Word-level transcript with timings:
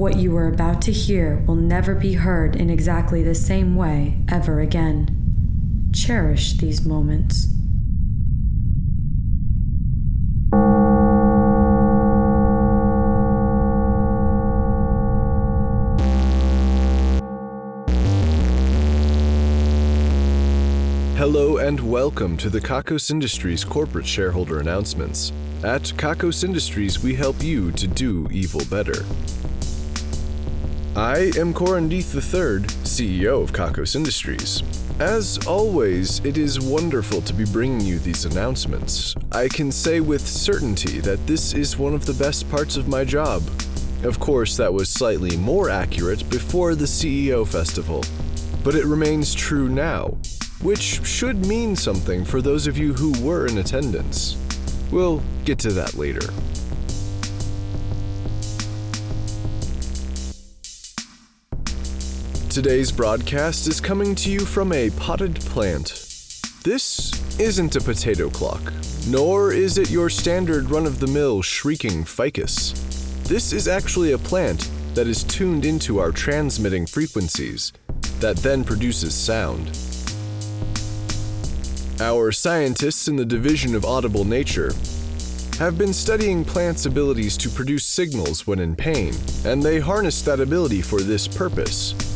What 0.00 0.16
you 0.16 0.34
are 0.38 0.48
about 0.48 0.80
to 0.82 0.92
hear 0.92 1.44
will 1.46 1.56
never 1.56 1.94
be 1.94 2.14
heard 2.14 2.56
in 2.56 2.70
exactly 2.70 3.22
the 3.22 3.34
same 3.34 3.76
way 3.76 4.16
ever 4.30 4.60
again. 4.60 5.90
Cherish 5.92 6.54
these 6.54 6.86
moments. 6.86 7.48
Hello 21.18 21.58
and 21.58 21.78
welcome 21.78 22.38
to 22.38 22.48
the 22.48 22.58
Kakos 22.58 23.10
Industries 23.10 23.64
corporate 23.64 24.06
shareholder 24.06 24.60
announcements. 24.60 25.30
At 25.62 25.82
Kakos 25.82 26.42
Industries, 26.42 27.02
we 27.02 27.14
help 27.14 27.42
you 27.42 27.70
to 27.72 27.86
do 27.86 28.26
evil 28.30 28.62
better. 28.70 29.04
I 30.96 31.30
am 31.38 31.54
Corin 31.54 31.88
Deth 31.88 32.14
III, 32.14 32.66
CEO 32.84 33.42
of 33.42 33.52
Kakos 33.52 33.94
Industries. 33.94 34.62
As 34.98 35.38
always, 35.46 36.18
it 36.24 36.36
is 36.36 36.58
wonderful 36.58 37.22
to 37.22 37.32
be 37.32 37.44
bringing 37.44 37.80
you 37.80 37.98
these 37.98 38.24
announcements. 38.24 39.14
I 39.32 39.48
can 39.48 39.70
say 39.70 40.00
with 40.00 40.26
certainty 40.26 40.98
that 41.00 41.24
this 41.26 41.54
is 41.54 41.78
one 41.78 41.94
of 41.94 42.06
the 42.06 42.14
best 42.14 42.50
parts 42.50 42.76
of 42.76 42.88
my 42.88 43.04
job. 43.04 43.42
Of 44.02 44.18
course, 44.18 44.56
that 44.56 44.72
was 44.72 44.88
slightly 44.88 45.36
more 45.36 45.70
accurate 45.70 46.28
before 46.28 46.74
the 46.74 46.86
CEO 46.86 47.46
festival, 47.46 48.04
but 48.64 48.74
it 48.74 48.84
remains 48.84 49.34
true 49.34 49.68
now 49.68 50.18
which 50.62 51.04
should 51.06 51.46
mean 51.46 51.74
something 51.74 52.24
for 52.24 52.42
those 52.42 52.66
of 52.66 52.76
you 52.76 52.92
who 52.92 53.12
were 53.24 53.46
in 53.46 53.58
attendance. 53.58 54.36
We'll 54.90 55.22
get 55.44 55.58
to 55.60 55.72
that 55.72 55.94
later. 55.94 56.28
Today's 62.50 62.90
broadcast 62.90 63.68
is 63.68 63.80
coming 63.80 64.12
to 64.16 64.28
you 64.28 64.40
from 64.40 64.72
a 64.72 64.90
potted 64.90 65.36
plant. 65.36 65.90
This 66.64 67.12
isn't 67.38 67.76
a 67.76 67.80
potato 67.80 68.28
clock, 68.28 68.72
nor 69.06 69.52
is 69.52 69.78
it 69.78 69.88
your 69.88 70.10
standard 70.10 70.68
run 70.68 70.84
of 70.84 70.98
the 70.98 71.06
mill 71.06 71.42
shrieking 71.42 72.02
ficus. 72.02 72.72
This 73.28 73.52
is 73.52 73.68
actually 73.68 74.12
a 74.12 74.18
plant 74.18 74.68
that 74.94 75.06
is 75.06 75.22
tuned 75.22 75.64
into 75.64 76.00
our 76.00 76.10
transmitting 76.10 76.86
frequencies, 76.86 77.72
that 78.18 78.38
then 78.38 78.64
produces 78.64 79.14
sound. 79.14 79.68
Our 82.00 82.32
scientists 82.32 83.06
in 83.06 83.14
the 83.14 83.24
Division 83.24 83.76
of 83.76 83.84
Audible 83.84 84.24
Nature 84.24 84.72
have 85.60 85.78
been 85.78 85.92
studying 85.92 86.44
plants' 86.44 86.86
abilities 86.86 87.36
to 87.36 87.48
produce 87.48 87.84
signals 87.84 88.44
when 88.44 88.58
in 88.58 88.74
pain, 88.74 89.14
and 89.44 89.62
they 89.62 89.78
harness 89.78 90.20
that 90.22 90.40
ability 90.40 90.82
for 90.82 91.00
this 91.00 91.28
purpose. 91.28 92.09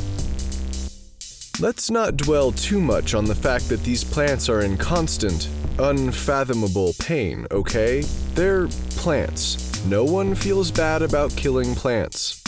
Let's 1.61 1.89
not 1.89 2.17
dwell 2.17 2.51
too 2.51 2.81
much 2.81 3.15
on 3.15 3.27
the 3.27 3.35
fact 3.35 3.69
that 3.69 3.85
these 3.85 4.03
plants 4.03 4.49
are 4.49 4.63
in 4.63 4.77
constant, 4.77 5.49
unfathomable 5.79 6.95
pain, 6.99 7.47
okay? 7.53 8.01
They're 8.35 8.67
plants. 8.97 9.85
No 9.85 10.03
one 10.03 10.35
feels 10.35 10.73
bad 10.73 11.01
about 11.01 11.37
killing 11.37 11.77
plants. 11.77 12.43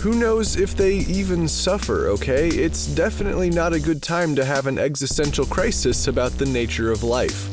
Who 0.00 0.18
knows 0.18 0.56
if 0.56 0.76
they 0.76 0.94
even 0.94 1.46
suffer, 1.46 2.08
okay? 2.08 2.48
It's 2.48 2.88
definitely 2.88 3.50
not 3.50 3.72
a 3.72 3.78
good 3.78 4.02
time 4.02 4.34
to 4.34 4.44
have 4.44 4.66
an 4.66 4.80
existential 4.80 5.46
crisis 5.46 6.08
about 6.08 6.32
the 6.32 6.46
nature 6.46 6.90
of 6.90 7.04
life. 7.04 7.48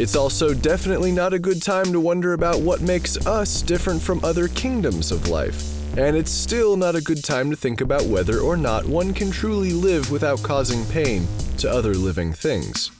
It's 0.00 0.16
also 0.16 0.52
definitely 0.52 1.12
not 1.12 1.32
a 1.32 1.38
good 1.38 1.62
time 1.62 1.92
to 1.92 2.00
wonder 2.00 2.32
about 2.32 2.60
what 2.60 2.80
makes 2.80 3.24
us 3.24 3.62
different 3.62 4.02
from 4.02 4.24
other 4.24 4.48
kingdoms 4.48 5.12
of 5.12 5.28
life. 5.28 5.81
And 5.94 6.16
it's 6.16 6.30
still 6.30 6.76
not 6.78 6.96
a 6.96 7.02
good 7.02 7.22
time 7.22 7.50
to 7.50 7.56
think 7.56 7.82
about 7.82 8.06
whether 8.06 8.40
or 8.40 8.56
not 8.56 8.86
one 8.86 9.12
can 9.12 9.30
truly 9.30 9.72
live 9.72 10.10
without 10.10 10.42
causing 10.42 10.86
pain 10.86 11.26
to 11.58 11.70
other 11.70 11.92
living 11.92 12.32
things. 12.32 12.90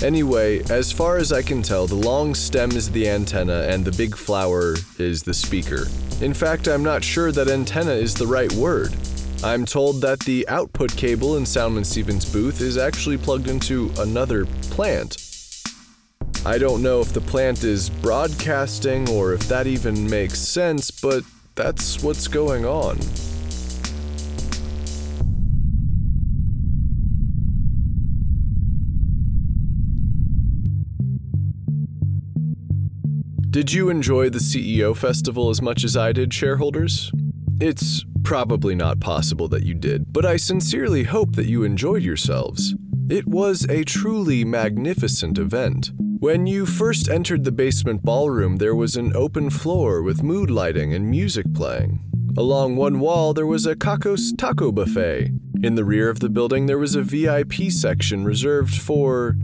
Anyway, 0.00 0.62
as 0.70 0.92
far 0.92 1.16
as 1.16 1.32
I 1.32 1.42
can 1.42 1.60
tell, 1.60 1.88
the 1.88 1.96
long 1.96 2.36
stem 2.36 2.70
is 2.72 2.90
the 2.90 3.08
antenna 3.08 3.62
and 3.62 3.84
the 3.84 3.96
big 3.96 4.14
flower 4.14 4.76
is 4.98 5.24
the 5.24 5.34
speaker. 5.34 5.86
In 6.20 6.34
fact, 6.34 6.68
I'm 6.68 6.84
not 6.84 7.02
sure 7.02 7.32
that 7.32 7.48
antenna 7.48 7.92
is 7.92 8.14
the 8.14 8.26
right 8.28 8.52
word. 8.52 8.94
I'm 9.42 9.64
told 9.64 10.00
that 10.02 10.20
the 10.20 10.46
output 10.48 10.96
cable 10.96 11.36
in 11.38 11.44
Soundman 11.44 11.84
Stevens' 11.84 12.30
booth 12.30 12.60
is 12.60 12.78
actually 12.78 13.18
plugged 13.18 13.48
into 13.48 13.90
another 13.98 14.46
plant. 14.70 15.16
I 16.44 16.58
don't 16.58 16.82
know 16.82 17.00
if 17.00 17.12
the 17.12 17.20
plant 17.20 17.64
is 17.64 17.90
broadcasting 17.90 19.08
or 19.08 19.32
if 19.32 19.48
that 19.48 19.66
even 19.66 20.08
makes 20.08 20.38
sense, 20.38 20.92
but 20.92 21.24
that's 21.56 22.02
what's 22.02 22.28
going 22.28 22.66
on. 22.66 22.98
Did 33.50 33.72
you 33.72 33.88
enjoy 33.88 34.28
the 34.28 34.38
CEO 34.38 34.94
Festival 34.94 35.48
as 35.48 35.62
much 35.62 35.82
as 35.82 35.96
I 35.96 36.12
did, 36.12 36.34
shareholders? 36.34 37.10
It's 37.58 38.04
probably 38.22 38.74
not 38.74 39.00
possible 39.00 39.48
that 39.48 39.62
you 39.62 39.72
did, 39.72 40.12
but 40.12 40.26
I 40.26 40.36
sincerely 40.36 41.04
hope 41.04 41.36
that 41.36 41.46
you 41.46 41.64
enjoyed 41.64 42.02
yourselves. 42.02 42.74
It 43.08 43.26
was 43.26 43.64
a 43.70 43.82
truly 43.82 44.44
magnificent 44.44 45.38
event. 45.38 45.90
When 46.18 46.46
you 46.46 46.64
first 46.64 47.10
entered 47.10 47.44
the 47.44 47.52
basement 47.52 48.02
ballroom, 48.02 48.56
there 48.56 48.74
was 48.74 48.96
an 48.96 49.14
open 49.14 49.50
floor 49.50 50.00
with 50.00 50.22
mood 50.22 50.48
lighting 50.50 50.94
and 50.94 51.10
music 51.10 51.44
playing. 51.52 52.00
Along 52.38 52.74
one 52.74 53.00
wall, 53.00 53.34
there 53.34 53.46
was 53.46 53.66
a 53.66 53.76
Kakos 53.76 54.34
taco 54.38 54.72
buffet. 54.72 55.32
In 55.62 55.74
the 55.74 55.84
rear 55.84 56.08
of 56.08 56.20
the 56.20 56.30
building, 56.30 56.64
there 56.64 56.78
was 56.78 56.94
a 56.94 57.02
VIP 57.02 57.70
section 57.70 58.24
reserved 58.24 58.80
for 58.80 59.36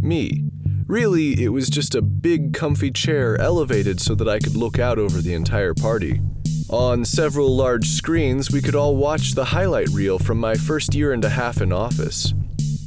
me. 0.00 0.44
Really, 0.86 1.44
it 1.44 1.50
was 1.50 1.68
just 1.68 1.94
a 1.94 2.00
big, 2.00 2.54
comfy 2.54 2.90
chair 2.90 3.38
elevated 3.38 4.00
so 4.00 4.14
that 4.14 4.28
I 4.28 4.38
could 4.38 4.56
look 4.56 4.78
out 4.78 4.98
over 4.98 5.20
the 5.20 5.34
entire 5.34 5.74
party. 5.74 6.22
On 6.70 7.04
several 7.04 7.54
large 7.54 7.88
screens, 7.88 8.50
we 8.50 8.62
could 8.62 8.74
all 8.74 8.96
watch 8.96 9.34
the 9.34 9.44
highlight 9.44 9.90
reel 9.90 10.18
from 10.18 10.40
my 10.40 10.54
first 10.54 10.94
year 10.94 11.12
and 11.12 11.24
a 11.26 11.30
half 11.30 11.60
in 11.60 11.72
office. 11.72 12.32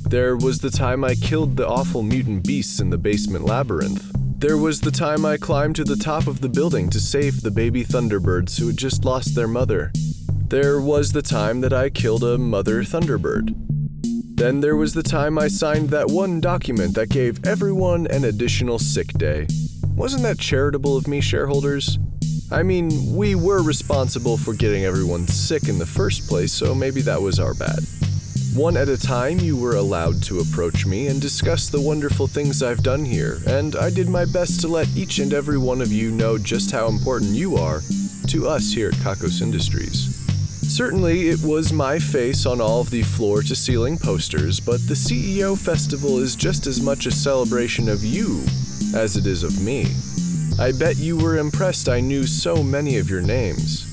There 0.09 0.35
was 0.35 0.57
the 0.57 0.71
time 0.71 1.03
I 1.03 1.13
killed 1.13 1.55
the 1.55 1.67
awful 1.67 2.01
mutant 2.01 2.43
beasts 2.43 2.79
in 2.79 2.89
the 2.89 2.97
basement 2.97 3.45
labyrinth. 3.45 4.11
There 4.39 4.57
was 4.57 4.81
the 4.81 4.89
time 4.89 5.23
I 5.23 5.37
climbed 5.37 5.75
to 5.75 5.83
the 5.83 5.95
top 5.95 6.25
of 6.25 6.41
the 6.41 6.49
building 6.49 6.89
to 6.89 6.99
save 6.99 7.43
the 7.43 7.51
baby 7.51 7.85
Thunderbirds 7.85 8.57
who 8.57 8.65
had 8.65 8.77
just 8.77 9.05
lost 9.05 9.35
their 9.35 9.47
mother. 9.47 9.91
There 10.47 10.81
was 10.81 11.11
the 11.11 11.21
time 11.21 11.61
that 11.61 11.73
I 11.73 11.91
killed 11.91 12.23
a 12.23 12.39
mother 12.39 12.81
Thunderbird. 12.81 13.53
Then 14.35 14.61
there 14.61 14.75
was 14.75 14.95
the 14.95 15.03
time 15.03 15.37
I 15.37 15.47
signed 15.47 15.91
that 15.91 16.07
one 16.07 16.41
document 16.41 16.95
that 16.95 17.09
gave 17.09 17.45
everyone 17.45 18.07
an 18.07 18.23
additional 18.23 18.79
sick 18.79 19.09
day. 19.09 19.45
Wasn't 19.95 20.23
that 20.23 20.39
charitable 20.39 20.97
of 20.97 21.07
me, 21.07 21.21
shareholders? 21.21 21.99
I 22.51 22.63
mean, 22.63 23.15
we 23.15 23.35
were 23.35 23.61
responsible 23.61 24.37
for 24.37 24.55
getting 24.55 24.85
everyone 24.85 25.27
sick 25.27 25.69
in 25.69 25.77
the 25.77 25.85
first 25.85 26.27
place, 26.27 26.51
so 26.51 26.73
maybe 26.73 27.01
that 27.01 27.21
was 27.21 27.39
our 27.39 27.53
bad. 27.53 27.83
One 28.59 28.75
at 28.75 28.89
a 28.89 28.97
time, 28.97 29.39
you 29.39 29.55
were 29.55 29.77
allowed 29.77 30.21
to 30.23 30.39
approach 30.39 30.85
me 30.85 31.07
and 31.07 31.21
discuss 31.21 31.69
the 31.69 31.79
wonderful 31.79 32.27
things 32.27 32.61
I've 32.61 32.83
done 32.83 33.05
here, 33.05 33.39
and 33.47 33.73
I 33.77 33.89
did 33.89 34.09
my 34.09 34.25
best 34.25 34.59
to 34.59 34.67
let 34.67 34.89
each 34.97 35.19
and 35.19 35.33
every 35.33 35.57
one 35.57 35.79
of 35.79 35.93
you 35.93 36.11
know 36.11 36.37
just 36.37 36.69
how 36.69 36.89
important 36.89 37.29
you 37.31 37.55
are 37.55 37.81
to 38.27 38.49
us 38.49 38.73
here 38.73 38.89
at 38.89 38.95
Kakos 38.95 39.41
Industries. 39.41 40.13
Certainly, 40.75 41.29
it 41.29 41.41
was 41.41 41.71
my 41.71 41.99
face 41.99 42.45
on 42.45 42.59
all 42.59 42.81
of 42.81 42.89
the 42.89 43.03
floor 43.03 43.43
to 43.43 43.55
ceiling 43.55 43.97
posters, 43.97 44.59
but 44.59 44.85
the 44.89 44.93
CEO 44.93 45.57
Festival 45.57 46.17
is 46.17 46.35
just 46.35 46.67
as 46.67 46.81
much 46.81 47.05
a 47.05 47.11
celebration 47.11 47.87
of 47.87 48.03
you 48.03 48.43
as 48.93 49.15
it 49.15 49.25
is 49.25 49.43
of 49.43 49.63
me. 49.63 49.85
I 50.59 50.73
bet 50.73 50.97
you 50.97 51.15
were 51.15 51.37
impressed 51.37 51.87
I 51.87 52.01
knew 52.01 52.27
so 52.27 52.61
many 52.61 52.97
of 52.97 53.09
your 53.09 53.21
names. 53.21 53.88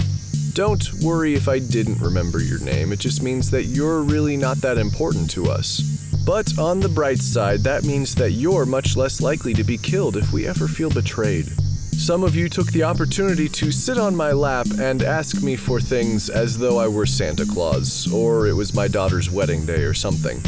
Don't 0.56 0.91
worry 1.03 1.35
if 1.35 1.49
I 1.49 1.58
didn't 1.58 2.00
remember 2.00 2.41
your 2.41 2.58
name, 2.61 2.91
it 2.91 2.99
just 2.99 3.23
means 3.23 3.50
that 3.50 3.64
you're 3.64 4.00
really 4.00 4.38
not 4.38 4.56
that 4.62 4.79
important 4.79 5.29
to 5.32 5.50
us. 5.50 5.82
But 6.25 6.58
on 6.58 6.81
the 6.81 6.88
bright 6.88 7.19
side, 7.19 7.61
that 7.64 7.85
means 7.85 8.14
that 8.14 8.31
you're 8.31 8.64
much 8.64 8.97
less 8.97 9.20
likely 9.20 9.53
to 9.53 9.62
be 9.62 9.76
killed 9.76 10.17
if 10.17 10.32
we 10.32 10.47
ever 10.47 10.67
feel 10.67 10.88
betrayed. 10.88 11.44
Some 11.44 12.25
of 12.25 12.35
you 12.35 12.49
took 12.49 12.73
the 12.73 12.85
opportunity 12.85 13.50
to 13.50 13.70
sit 13.70 13.99
on 13.99 14.17
my 14.17 14.32
lap 14.32 14.67
and 14.81 15.03
ask 15.03 15.43
me 15.43 15.56
for 15.56 15.79
things 15.79 16.31
as 16.31 16.56
though 16.56 16.79
I 16.79 16.88
were 16.88 17.05
Santa 17.05 17.44
Claus, 17.44 18.11
or 18.11 18.47
it 18.47 18.55
was 18.55 18.73
my 18.73 18.88
daughter's 18.88 19.31
wedding 19.31 19.67
day 19.67 19.82
or 19.82 19.93
something. 19.93 20.41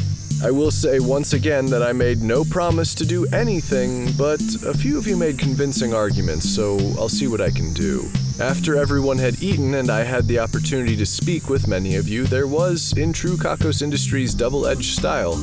I 0.43 0.51
will 0.51 0.71
say 0.71 1.01
once 1.01 1.35
again 1.35 1.67
that 1.67 1.83
I 1.83 1.93
made 1.93 2.23
no 2.23 2.45
promise 2.45 2.95
to 2.95 3.05
do 3.05 3.27
anything, 3.27 4.11
but 4.13 4.41
a 4.65 4.73
few 4.73 4.97
of 4.97 5.07
you 5.07 5.19
made 5.19 5.39
convincing 5.39 5.93
arguments, 5.93 6.49
so 6.49 6.79
I'll 6.99 7.11
see 7.11 7.27
what 7.27 7.43
I 7.43 7.51
can 7.51 7.75
do. 7.75 8.11
After 8.41 8.77
everyone 8.77 9.19
had 9.19 9.43
eaten 9.43 9.75
and 9.75 9.91
I 9.91 10.05
had 10.05 10.29
the 10.29 10.39
opportunity 10.39 10.97
to 10.97 11.05
speak 11.05 11.51
with 11.51 11.67
many 11.67 11.97
of 11.97 12.09
you, 12.09 12.25
there 12.25 12.47
was, 12.47 12.93
in 12.97 13.13
true 13.13 13.37
Kakos 13.37 13.83
Industries 13.83 14.33
double 14.33 14.69
edged 14.69 14.97
style, 14.97 15.35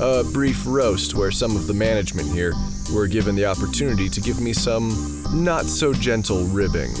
a 0.00 0.22
brief 0.22 0.62
roast 0.66 1.14
where 1.14 1.30
some 1.30 1.56
of 1.56 1.66
the 1.66 1.72
management 1.72 2.30
here 2.30 2.52
were 2.92 3.06
given 3.06 3.34
the 3.34 3.46
opportunity 3.46 4.10
to 4.10 4.20
give 4.20 4.38
me 4.38 4.52
some 4.52 5.24
not 5.32 5.64
so 5.64 5.94
gentle 5.94 6.44
ribbing. 6.44 6.92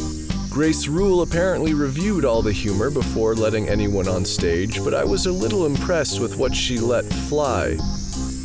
Grace 0.48 0.88
Rule 0.88 1.20
apparently 1.20 1.74
reviewed 1.74 2.24
all 2.24 2.40
the 2.40 2.52
humor 2.52 2.88
before 2.88 3.34
letting 3.34 3.68
anyone 3.68 4.08
on 4.08 4.24
stage, 4.24 4.82
but 4.82 4.94
I 4.94 5.04
was 5.04 5.26
a 5.26 5.32
little 5.32 5.66
impressed 5.66 6.18
with 6.18 6.34
what 6.38 6.56
she 6.56 6.78
let 6.78 7.04
fly. 7.04 7.76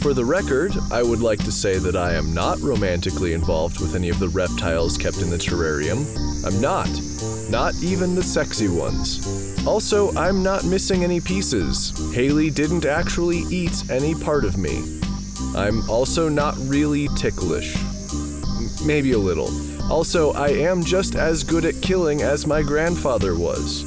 For 0.08 0.14
the 0.14 0.24
record, 0.24 0.72
I 0.90 1.04
would 1.04 1.20
like 1.20 1.44
to 1.44 1.52
say 1.52 1.80
that 1.80 1.98
I 1.98 2.14
am 2.14 2.34
not 2.34 2.62
romantically 2.62 3.34
involved 3.34 3.82
with 3.82 3.94
any 3.94 4.08
of 4.08 4.20
the 4.20 4.30
reptiles 4.30 4.98
kept 4.98 5.18
in 5.18 5.30
the 5.30 5.36
terrarium. 5.36 6.06
I'm 6.46 6.62
not. 6.62 6.88
Not 7.52 7.76
even 7.84 8.16
the 8.16 8.24
sexy 8.24 8.70
ones. 8.70 9.68
Also, 9.68 10.16
I'm 10.16 10.42
not 10.42 10.64
missing 10.64 11.04
any 11.04 11.20
pieces. 11.20 11.92
Haley 12.16 12.50
didn't 12.50 12.86
actually 12.86 13.40
eat 13.52 13.84
any 13.92 14.16
part 14.16 14.46
of 14.46 14.58
me. 14.58 15.02
I'm 15.58 15.88
also 15.90 16.30
not 16.30 16.56
really 16.60 17.10
ticklish. 17.18 17.76
M- 17.76 18.70
maybe 18.86 19.12
a 19.12 19.20
little. 19.20 19.52
Also, 19.92 20.32
I 20.32 20.52
am 20.52 20.86
just 20.86 21.18
as 21.18 21.44
good 21.44 21.66
at 21.66 21.82
killing 21.82 22.22
as 22.22 22.48
my 22.48 22.62
grandfather 22.62 23.38
was. 23.38 23.84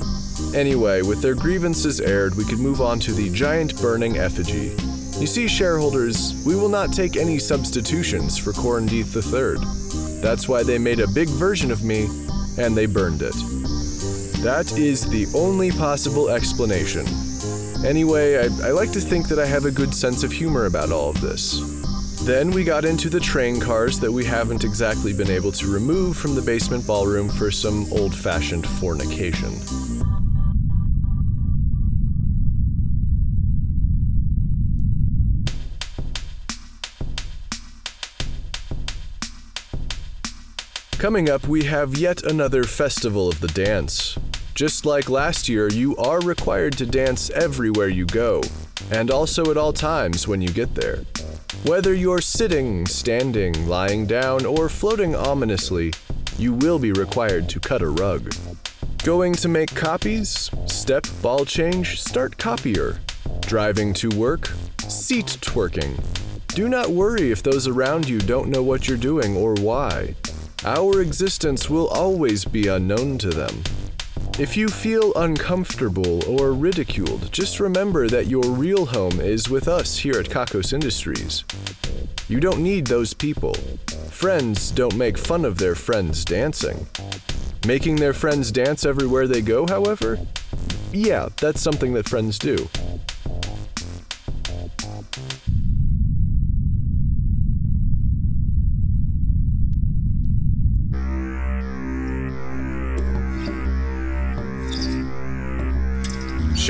Anyway, 0.54 1.00
with 1.00 1.22
their 1.22 1.34
grievances 1.34 1.98
aired, 1.98 2.34
we 2.34 2.44
could 2.44 2.58
move 2.58 2.82
on 2.82 3.00
to 3.00 3.14
the 3.14 3.30
giant 3.30 3.80
burning 3.80 4.18
effigy. 4.18 4.76
You 5.20 5.26
see, 5.26 5.48
shareholders, 5.48 6.42
we 6.46 6.56
will 6.56 6.70
not 6.70 6.94
take 6.94 7.14
any 7.14 7.38
substitutions 7.38 8.38
for 8.38 8.54
Corin 8.54 8.88
Deth 8.88 9.14
III. 9.14 10.22
That's 10.22 10.48
why 10.48 10.62
they 10.62 10.78
made 10.78 10.98
a 10.98 11.06
big 11.08 11.28
version 11.28 11.70
of 11.70 11.84
me, 11.84 12.08
and 12.56 12.74
they 12.74 12.86
burned 12.86 13.20
it. 13.20 13.34
That 14.42 14.72
is 14.78 15.06
the 15.10 15.26
only 15.36 15.72
possible 15.72 16.30
explanation. 16.30 17.06
Anyway, 17.84 18.38
I, 18.38 18.68
I 18.68 18.70
like 18.70 18.92
to 18.92 19.00
think 19.00 19.28
that 19.28 19.38
I 19.38 19.44
have 19.44 19.66
a 19.66 19.70
good 19.70 19.94
sense 19.94 20.22
of 20.22 20.32
humor 20.32 20.64
about 20.64 20.90
all 20.90 21.10
of 21.10 21.20
this. 21.20 21.60
Then 22.24 22.50
we 22.50 22.64
got 22.64 22.86
into 22.86 23.10
the 23.10 23.20
train 23.20 23.60
cars 23.60 24.00
that 24.00 24.10
we 24.10 24.24
haven't 24.24 24.64
exactly 24.64 25.12
been 25.12 25.30
able 25.30 25.52
to 25.52 25.70
remove 25.70 26.16
from 26.16 26.34
the 26.34 26.42
basement 26.42 26.86
ballroom 26.86 27.28
for 27.28 27.50
some 27.50 27.92
old 27.92 28.14
fashioned 28.14 28.66
fornication. 28.66 29.60
Coming 41.00 41.30
up, 41.30 41.48
we 41.48 41.64
have 41.64 41.96
yet 41.96 42.24
another 42.24 42.62
Festival 42.62 43.26
of 43.26 43.40
the 43.40 43.48
Dance. 43.48 44.18
Just 44.54 44.84
like 44.84 45.08
last 45.08 45.48
year, 45.48 45.66
you 45.70 45.96
are 45.96 46.20
required 46.20 46.76
to 46.76 46.84
dance 46.84 47.30
everywhere 47.30 47.88
you 47.88 48.04
go, 48.04 48.42
and 48.90 49.10
also 49.10 49.50
at 49.50 49.56
all 49.56 49.72
times 49.72 50.28
when 50.28 50.42
you 50.42 50.50
get 50.50 50.74
there. 50.74 50.96
Whether 51.62 51.94
you're 51.94 52.20
sitting, 52.20 52.84
standing, 52.84 53.66
lying 53.66 54.04
down, 54.04 54.44
or 54.44 54.68
floating 54.68 55.16
ominously, 55.16 55.94
you 56.36 56.52
will 56.52 56.78
be 56.78 56.92
required 56.92 57.48
to 57.48 57.60
cut 57.60 57.80
a 57.80 57.88
rug. 57.88 58.34
Going 59.02 59.32
to 59.36 59.48
make 59.48 59.74
copies? 59.74 60.50
Step, 60.66 61.06
ball 61.22 61.46
change, 61.46 61.98
start 61.98 62.36
copier. 62.36 63.00
Driving 63.40 63.94
to 63.94 64.10
work? 64.10 64.52
Seat 64.86 65.38
twerking. 65.40 65.98
Do 66.48 66.68
not 66.68 66.90
worry 66.90 67.32
if 67.32 67.42
those 67.42 67.66
around 67.66 68.06
you 68.06 68.18
don't 68.18 68.50
know 68.50 68.62
what 68.62 68.86
you're 68.86 68.98
doing 68.98 69.34
or 69.34 69.54
why. 69.54 70.14
Our 70.64 71.00
existence 71.00 71.70
will 71.70 71.88
always 71.88 72.44
be 72.44 72.68
unknown 72.68 73.16
to 73.18 73.30
them. 73.30 73.62
If 74.38 74.58
you 74.58 74.68
feel 74.68 75.14
uncomfortable 75.14 76.22
or 76.28 76.52
ridiculed, 76.52 77.32
just 77.32 77.60
remember 77.60 78.08
that 78.08 78.26
your 78.26 78.42
real 78.42 78.84
home 78.84 79.20
is 79.22 79.48
with 79.48 79.68
us 79.68 79.96
here 79.96 80.18
at 80.18 80.26
Kakos 80.26 80.74
Industries. 80.74 81.44
You 82.28 82.40
don't 82.40 82.62
need 82.62 82.86
those 82.86 83.14
people. 83.14 83.54
Friends 84.10 84.70
don't 84.70 84.96
make 84.96 85.16
fun 85.16 85.46
of 85.46 85.56
their 85.56 85.74
friends 85.74 86.26
dancing. 86.26 86.86
Making 87.66 87.96
their 87.96 88.12
friends 88.12 88.52
dance 88.52 88.84
everywhere 88.84 89.26
they 89.26 89.40
go, 89.40 89.66
however? 89.66 90.18
Yeah, 90.92 91.30
that's 91.38 91.62
something 91.62 91.94
that 91.94 92.06
friends 92.06 92.38
do. 92.38 92.68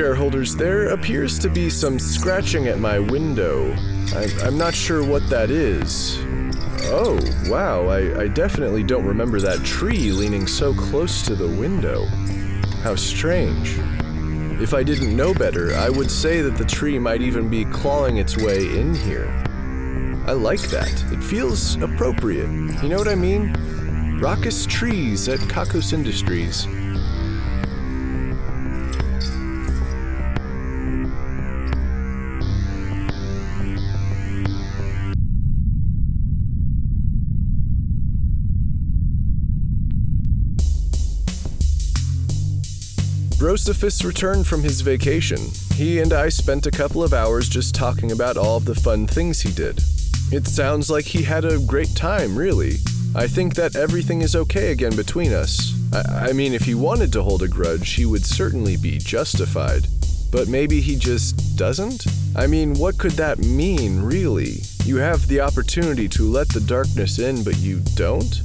Shareholders, 0.01 0.57
there 0.57 0.89
appears 0.95 1.39
to 1.41 1.51
be 1.51 1.69
some 1.69 1.99
scratching 1.99 2.69
at 2.69 2.79
my 2.79 2.99
window. 2.99 3.71
I, 4.17 4.31
I'm 4.43 4.57
not 4.57 4.75
sure 4.75 5.05
what 5.05 5.29
that 5.29 5.51
is. 5.51 6.19
Oh, 6.85 7.21
wow, 7.51 7.87
I, 7.89 8.23
I 8.23 8.29
definitely 8.29 8.83
don't 8.83 9.05
remember 9.05 9.43
that 9.43 9.63
tree 9.63 10.11
leaning 10.11 10.47
so 10.47 10.73
close 10.73 11.21
to 11.27 11.35
the 11.35 11.47
window. 11.47 12.07
How 12.83 12.95
strange. 12.95 13.79
If 14.59 14.73
I 14.73 14.83
didn't 14.83 15.15
know 15.15 15.35
better, 15.35 15.75
I 15.75 15.91
would 15.91 16.11
say 16.11 16.41
that 16.41 16.57
the 16.57 16.65
tree 16.65 16.99
might 16.99 17.21
even 17.21 17.51
be 17.51 17.67
clawing 17.67 18.17
its 18.17 18.39
way 18.39 18.81
in 18.81 18.95
here. 18.95 19.29
I 20.27 20.33
like 20.33 20.63
that. 20.71 21.13
It 21.13 21.23
feels 21.23 21.77
appropriate. 21.77 22.49
You 22.83 22.89
know 22.89 22.97
what 22.97 23.07
I 23.07 23.17
mean? 23.17 24.19
Raucous 24.19 24.65
trees 24.65 25.29
at 25.29 25.41
Kakos 25.41 25.93
Industries. 25.93 26.67
Brosophus 43.51 44.05
returned 44.05 44.47
from 44.47 44.63
his 44.63 44.81
vacation. 44.81 45.41
He 45.75 45.99
and 45.99 46.13
I 46.13 46.29
spent 46.29 46.69
a 46.69 46.71
couple 46.71 47.03
of 47.03 47.13
hours 47.13 47.49
just 47.49 47.75
talking 47.75 48.13
about 48.13 48.37
all 48.37 48.59
of 48.59 48.65
the 48.65 48.77
fun 48.77 49.09
things 49.09 49.41
he 49.41 49.51
did. 49.51 49.81
It 50.31 50.47
sounds 50.47 50.89
like 50.89 51.05
he 51.05 51.25
had 51.25 51.45
a 51.45 51.59
great 51.59 51.97
time, 51.97 52.39
really. 52.39 52.75
I 53.17 53.27
think 53.27 53.57
that 53.57 53.75
everything 53.75 54.23
is 54.23 54.37
okay 54.37 54.71
again 54.71 54.95
between 54.95 55.33
us. 55.33 55.75
I, 55.93 56.29
I 56.29 56.33
mean, 56.33 56.55
if 56.55 56.63
he 56.63 56.77
wanted 56.77 57.13
to 57.15 57.25
hold 57.25 57.43
a 57.43 57.49
grudge, 57.49 57.95
he 57.95 58.07
would 58.07 58.25
certainly 58.25 58.77
be 58.77 58.99
justified. 58.99 59.89
But 60.31 60.47
maybe 60.47 60.81
he 60.81 60.95
just 60.95 61.57
doesn't? 61.57 62.07
I 62.37 62.47
mean, 62.47 62.75
what 62.75 62.99
could 62.99 63.19
that 63.19 63.41
mean, 63.41 64.01
really? 64.01 64.63
You 64.85 64.99
have 64.99 65.27
the 65.27 65.41
opportunity 65.41 66.09
to 66.11 66.23
let 66.23 66.49
the 66.51 66.61
darkness 66.61 67.19
in, 67.19 67.43
but 67.43 67.57
you 67.57 67.81
don't? 67.97 68.43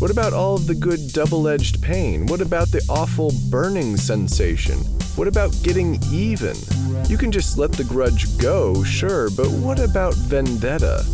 What 0.00 0.10
about 0.10 0.32
all 0.32 0.54
of 0.54 0.66
the 0.66 0.74
good 0.74 1.12
double 1.12 1.46
edged 1.46 1.82
pain? 1.82 2.24
What 2.24 2.40
about 2.40 2.68
the 2.68 2.82
awful 2.88 3.32
burning 3.50 3.98
sensation? 3.98 4.78
What 5.14 5.28
about 5.28 5.54
getting 5.62 6.02
even? 6.10 6.56
You 7.06 7.18
can 7.18 7.30
just 7.30 7.58
let 7.58 7.70
the 7.72 7.84
grudge 7.84 8.38
go, 8.38 8.82
sure, 8.82 9.28
but 9.28 9.48
what 9.50 9.78
about 9.78 10.14
vendetta? 10.14 11.04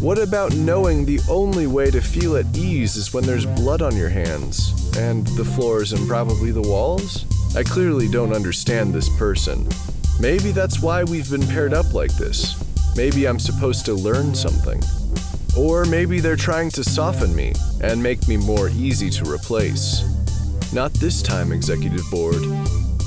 What 0.00 0.18
about 0.18 0.52
knowing 0.56 1.04
the 1.04 1.20
only 1.30 1.68
way 1.68 1.92
to 1.92 2.00
feel 2.00 2.36
at 2.36 2.56
ease 2.56 2.96
is 2.96 3.14
when 3.14 3.22
there's 3.22 3.46
blood 3.46 3.82
on 3.82 3.96
your 3.96 4.08
hands? 4.08 4.72
And 4.96 5.24
the 5.36 5.44
floors 5.44 5.92
and 5.92 6.08
probably 6.08 6.50
the 6.50 6.60
walls? 6.60 7.26
I 7.54 7.62
clearly 7.62 8.08
don't 8.08 8.34
understand 8.34 8.92
this 8.92 9.16
person. 9.16 9.68
Maybe 10.18 10.50
that's 10.50 10.82
why 10.82 11.04
we've 11.04 11.30
been 11.30 11.46
paired 11.46 11.72
up 11.72 11.94
like 11.94 12.16
this. 12.16 12.56
Maybe 12.96 13.28
I'm 13.28 13.38
supposed 13.38 13.84
to 13.86 13.94
learn 13.94 14.34
something. 14.34 14.82
Or 15.56 15.84
maybe 15.84 16.20
they're 16.20 16.36
trying 16.36 16.70
to 16.70 16.82
soften 16.82 17.34
me 17.34 17.52
and 17.82 18.02
make 18.02 18.26
me 18.26 18.36
more 18.36 18.68
easy 18.70 19.10
to 19.10 19.24
replace. 19.30 20.02
Not 20.72 20.92
this 20.94 21.22
time, 21.22 21.52
Executive 21.52 22.04
Board. 22.10 22.42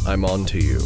I'm 0.07 0.23
on 0.23 0.45
to 0.45 0.59
you. 0.59 0.79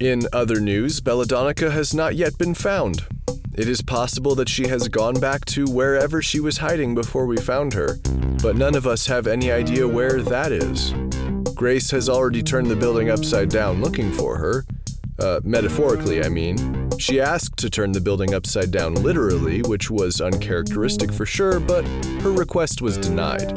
In 0.00 0.26
other 0.32 0.60
news, 0.60 1.00
Belladonna 1.00 1.70
has 1.70 1.94
not 1.94 2.14
yet 2.14 2.36
been 2.36 2.54
found. 2.54 3.04
It 3.54 3.68
is 3.68 3.80
possible 3.82 4.34
that 4.34 4.48
she 4.48 4.66
has 4.68 4.88
gone 4.88 5.20
back 5.20 5.44
to 5.46 5.66
wherever 5.66 6.20
she 6.20 6.40
was 6.40 6.58
hiding 6.58 6.94
before 6.94 7.24
we 7.26 7.36
found 7.36 7.72
her, 7.74 7.98
but 8.42 8.56
none 8.56 8.74
of 8.74 8.86
us 8.86 9.06
have 9.06 9.26
any 9.26 9.52
idea 9.52 9.86
where 9.86 10.20
that 10.22 10.50
is. 10.50 10.92
Grace 11.54 11.90
has 11.92 12.08
already 12.08 12.42
turned 12.42 12.68
the 12.68 12.76
building 12.76 13.10
upside 13.10 13.48
down 13.48 13.80
looking 13.80 14.10
for 14.10 14.36
her. 14.38 14.64
Uh, 15.18 15.40
metaphorically, 15.44 16.24
I 16.24 16.28
mean. 16.28 16.90
She 16.98 17.20
asked 17.20 17.56
to 17.58 17.70
turn 17.70 17.92
the 17.92 18.00
building 18.00 18.34
upside 18.34 18.72
down 18.72 18.94
literally, 18.94 19.62
which 19.62 19.90
was 19.90 20.20
uncharacteristic 20.20 21.12
for 21.12 21.24
sure, 21.24 21.60
but 21.60 21.86
her 22.22 22.32
request 22.32 22.82
was 22.82 22.98
denied. 22.98 23.56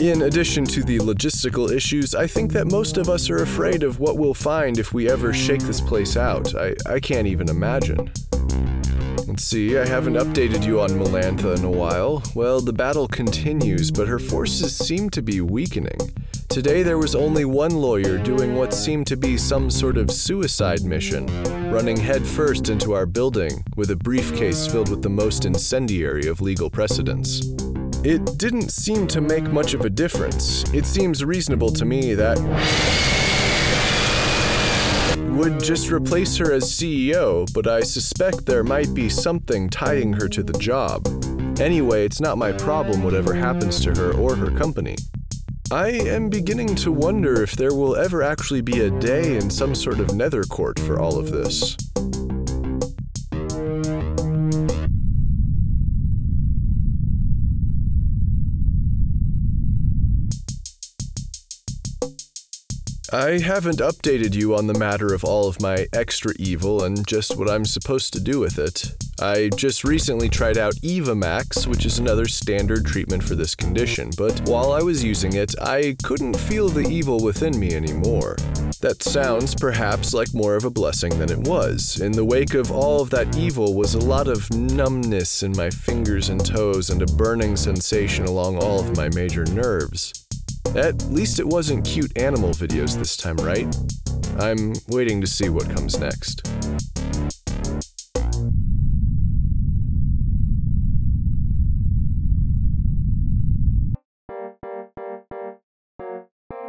In 0.00 0.22
addition 0.22 0.64
to 0.66 0.82
the 0.82 0.98
logistical 0.98 1.70
issues, 1.70 2.14
I 2.14 2.26
think 2.26 2.52
that 2.52 2.66
most 2.66 2.96
of 2.96 3.08
us 3.08 3.28
are 3.28 3.42
afraid 3.42 3.82
of 3.82 4.00
what 4.00 4.16
we'll 4.16 4.34
find 4.34 4.78
if 4.78 4.92
we 4.94 5.10
ever 5.10 5.32
shake 5.32 5.62
this 5.62 5.80
place 5.80 6.16
out. 6.16 6.54
I, 6.54 6.74
I 6.86 6.98
can't 6.98 7.26
even 7.26 7.48
imagine. 7.48 8.10
Let's 9.26 9.44
see, 9.44 9.78
I 9.78 9.86
haven't 9.86 10.14
updated 10.14 10.66
you 10.66 10.80
on 10.80 10.90
Melantha 10.90 11.56
in 11.56 11.64
a 11.64 11.70
while. 11.70 12.22
Well, 12.34 12.60
the 12.60 12.72
battle 12.72 13.08
continues, 13.08 13.90
but 13.90 14.08
her 14.08 14.18
forces 14.18 14.76
seem 14.76 15.10
to 15.10 15.22
be 15.22 15.40
weakening. 15.40 15.98
Today 16.54 16.84
there 16.84 16.98
was 16.98 17.16
only 17.16 17.44
one 17.44 17.72
lawyer 17.72 18.16
doing 18.16 18.54
what 18.54 18.72
seemed 18.72 19.08
to 19.08 19.16
be 19.16 19.36
some 19.36 19.68
sort 19.68 19.96
of 19.96 20.08
suicide 20.08 20.84
mission, 20.84 21.26
running 21.68 21.96
headfirst 21.96 22.68
into 22.68 22.92
our 22.92 23.06
building 23.06 23.64
with 23.74 23.90
a 23.90 23.96
briefcase 23.96 24.64
filled 24.64 24.88
with 24.88 25.02
the 25.02 25.08
most 25.08 25.46
incendiary 25.46 26.28
of 26.28 26.40
legal 26.40 26.70
precedents. 26.70 27.40
It 28.04 28.38
didn't 28.38 28.70
seem 28.70 29.08
to 29.08 29.20
make 29.20 29.42
much 29.50 29.74
of 29.74 29.80
a 29.80 29.90
difference. 29.90 30.62
It 30.72 30.86
seems 30.86 31.24
reasonable 31.24 31.72
to 31.72 31.84
me 31.84 32.14
that 32.14 32.38
would 35.36 35.60
just 35.60 35.90
replace 35.90 36.36
her 36.36 36.52
as 36.52 36.70
CEO, 36.70 37.52
but 37.52 37.66
I 37.66 37.80
suspect 37.80 38.46
there 38.46 38.62
might 38.62 38.94
be 38.94 39.08
something 39.08 39.68
tying 39.70 40.12
her 40.12 40.28
to 40.28 40.44
the 40.44 40.56
job. 40.60 41.04
Anyway, 41.58 42.04
it's 42.04 42.20
not 42.20 42.38
my 42.38 42.52
problem 42.52 43.02
whatever 43.02 43.34
happens 43.34 43.80
to 43.80 43.90
her 43.96 44.12
or 44.12 44.36
her 44.36 44.56
company. 44.56 44.94
I 45.74 45.88
am 45.88 46.28
beginning 46.28 46.76
to 46.76 46.92
wonder 46.92 47.42
if 47.42 47.56
there 47.56 47.74
will 47.74 47.96
ever 47.96 48.22
actually 48.22 48.60
be 48.60 48.82
a 48.82 48.90
day 49.00 49.36
in 49.36 49.50
some 49.50 49.74
sort 49.74 49.98
of 49.98 50.14
nether 50.14 50.44
court 50.44 50.78
for 50.78 51.00
all 51.00 51.18
of 51.18 51.32
this. 51.32 51.76
I 63.14 63.38
haven't 63.38 63.78
updated 63.78 64.34
you 64.34 64.56
on 64.56 64.66
the 64.66 64.74
matter 64.74 65.14
of 65.14 65.22
all 65.22 65.46
of 65.46 65.62
my 65.62 65.86
extra 65.92 66.32
evil 66.36 66.82
and 66.82 67.06
just 67.06 67.36
what 67.36 67.48
I'm 67.48 67.64
supposed 67.64 68.12
to 68.14 68.20
do 68.20 68.40
with 68.40 68.58
it. 68.58 68.90
I 69.20 69.50
just 69.54 69.84
recently 69.84 70.28
tried 70.28 70.58
out 70.58 70.74
Eva 70.82 71.14
Max, 71.14 71.64
which 71.64 71.86
is 71.86 72.00
another 72.00 72.26
standard 72.26 72.84
treatment 72.84 73.22
for 73.22 73.36
this 73.36 73.54
condition, 73.54 74.10
but 74.18 74.40
while 74.48 74.72
I 74.72 74.82
was 74.82 75.04
using 75.04 75.34
it, 75.34 75.54
I 75.62 75.96
couldn't 76.02 76.36
feel 76.36 76.68
the 76.68 76.88
evil 76.88 77.22
within 77.22 77.56
me 77.56 77.72
anymore. 77.72 78.34
That 78.80 79.04
sounds 79.04 79.54
perhaps 79.54 80.12
like 80.12 80.34
more 80.34 80.56
of 80.56 80.64
a 80.64 80.70
blessing 80.70 81.16
than 81.16 81.30
it 81.30 81.46
was. 81.46 82.00
In 82.00 82.10
the 82.10 82.24
wake 82.24 82.54
of 82.54 82.72
all 82.72 83.00
of 83.00 83.10
that 83.10 83.36
evil 83.36 83.74
was 83.74 83.94
a 83.94 84.00
lot 84.00 84.26
of 84.26 84.50
numbness 84.50 85.44
in 85.44 85.52
my 85.52 85.70
fingers 85.70 86.30
and 86.30 86.44
toes 86.44 86.90
and 86.90 87.00
a 87.00 87.06
burning 87.06 87.54
sensation 87.54 88.24
along 88.24 88.58
all 88.58 88.80
of 88.80 88.96
my 88.96 89.08
major 89.10 89.44
nerves. 89.44 90.23
At 90.76 91.02
least 91.10 91.38
it 91.38 91.46
wasn't 91.46 91.84
cute 91.84 92.16
animal 92.18 92.50
videos 92.50 92.96
this 92.96 93.16
time, 93.16 93.36
right? 93.36 93.66
I'm 94.38 94.74
waiting 94.88 95.20
to 95.20 95.26
see 95.26 95.48
what 95.48 95.70
comes 95.70 95.98
next. 95.98 96.42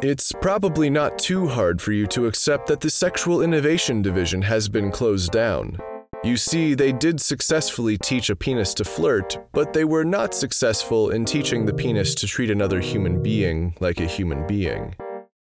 It's 0.02 0.30
probably 0.40 0.90
not 0.90 1.18
too 1.18 1.48
hard 1.48 1.82
for 1.82 1.90
you 1.90 2.06
to 2.08 2.26
accept 2.26 2.68
that 2.68 2.80
the 2.80 2.90
Sexual 2.90 3.42
Innovation 3.42 4.02
Division 4.02 4.42
has 4.42 4.68
been 4.68 4.92
closed 4.92 5.32
down. 5.32 5.78
You 6.26 6.36
see, 6.36 6.74
they 6.74 6.90
did 6.90 7.20
successfully 7.20 7.96
teach 7.96 8.30
a 8.30 8.34
penis 8.34 8.74
to 8.74 8.84
flirt, 8.84 9.38
but 9.52 9.72
they 9.72 9.84
were 9.84 10.04
not 10.04 10.34
successful 10.34 11.10
in 11.10 11.24
teaching 11.24 11.64
the 11.64 11.72
penis 11.72 12.16
to 12.16 12.26
treat 12.26 12.50
another 12.50 12.80
human 12.80 13.22
being 13.22 13.76
like 13.78 14.00
a 14.00 14.06
human 14.06 14.44
being. 14.44 14.96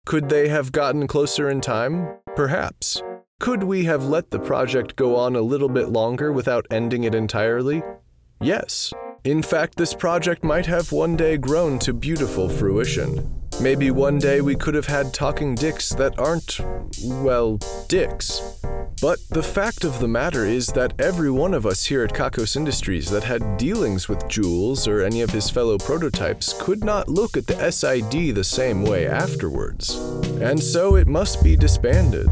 Could 0.08 0.28
they 0.28 0.48
have 0.48 0.72
gotten 0.72 1.06
closer 1.06 1.52
in 1.52 1.62
time? 1.62 2.08
Perhaps. 2.36 3.04
Could 3.40 3.62
we 3.62 3.84
have 3.84 4.06
let 4.06 4.32
the 4.32 4.40
project 4.40 4.96
go 4.96 5.16
on 5.16 5.36
a 5.36 5.42
little 5.42 5.70
bit 5.70 5.90
longer 5.90 6.32
without 6.32 6.66
ending 6.72 7.04
it 7.04 7.14
entirely? 7.14 7.84
Yes. 8.42 8.92
In 9.24 9.44
fact, 9.44 9.78
this 9.78 9.94
project 9.94 10.44
might 10.44 10.66
have 10.66 10.92
one 10.92 11.16
day 11.16 11.38
grown 11.38 11.78
to 11.78 11.94
beautiful 11.94 12.50
fruition. 12.50 13.32
Maybe 13.62 13.92
one 13.92 14.18
day 14.18 14.42
we 14.42 14.56
could 14.56 14.74
have 14.74 14.88
had 14.88 15.14
talking 15.14 15.54
dicks 15.54 15.90
that 15.90 16.18
aren't, 16.18 16.60
well, 17.04 17.60
dicks. 17.88 18.42
But 19.02 19.18
the 19.30 19.42
fact 19.42 19.84
of 19.84 20.00
the 20.00 20.08
matter 20.08 20.46
is 20.46 20.68
that 20.68 20.94
every 21.02 21.32
one 21.32 21.56
of 21.56 21.66
us 21.66 21.86
here 21.86 22.04
at 22.04 22.14
Kakos 22.14 22.56
Industries 22.56 23.10
that 23.10 23.24
had 23.24 23.58
dealings 23.58 24.08
with 24.08 24.28
Jules 24.28 24.88
or 24.88 25.02
any 25.02 25.22
of 25.22 25.32
his 25.32 25.50
fellow 25.50 25.80
prototypes 25.80 26.54
could 26.62 26.84
not 26.84 27.10
look 27.10 27.36
at 27.36 27.48
the 27.48 27.72
SID 27.72 28.36
the 28.36 28.44
same 28.44 28.84
way 28.84 29.08
afterwards. 29.08 29.96
And 30.40 30.62
so 30.62 30.98
it 30.98 31.08
must 31.08 31.44
be 31.44 31.56
disbanded. 31.56 32.30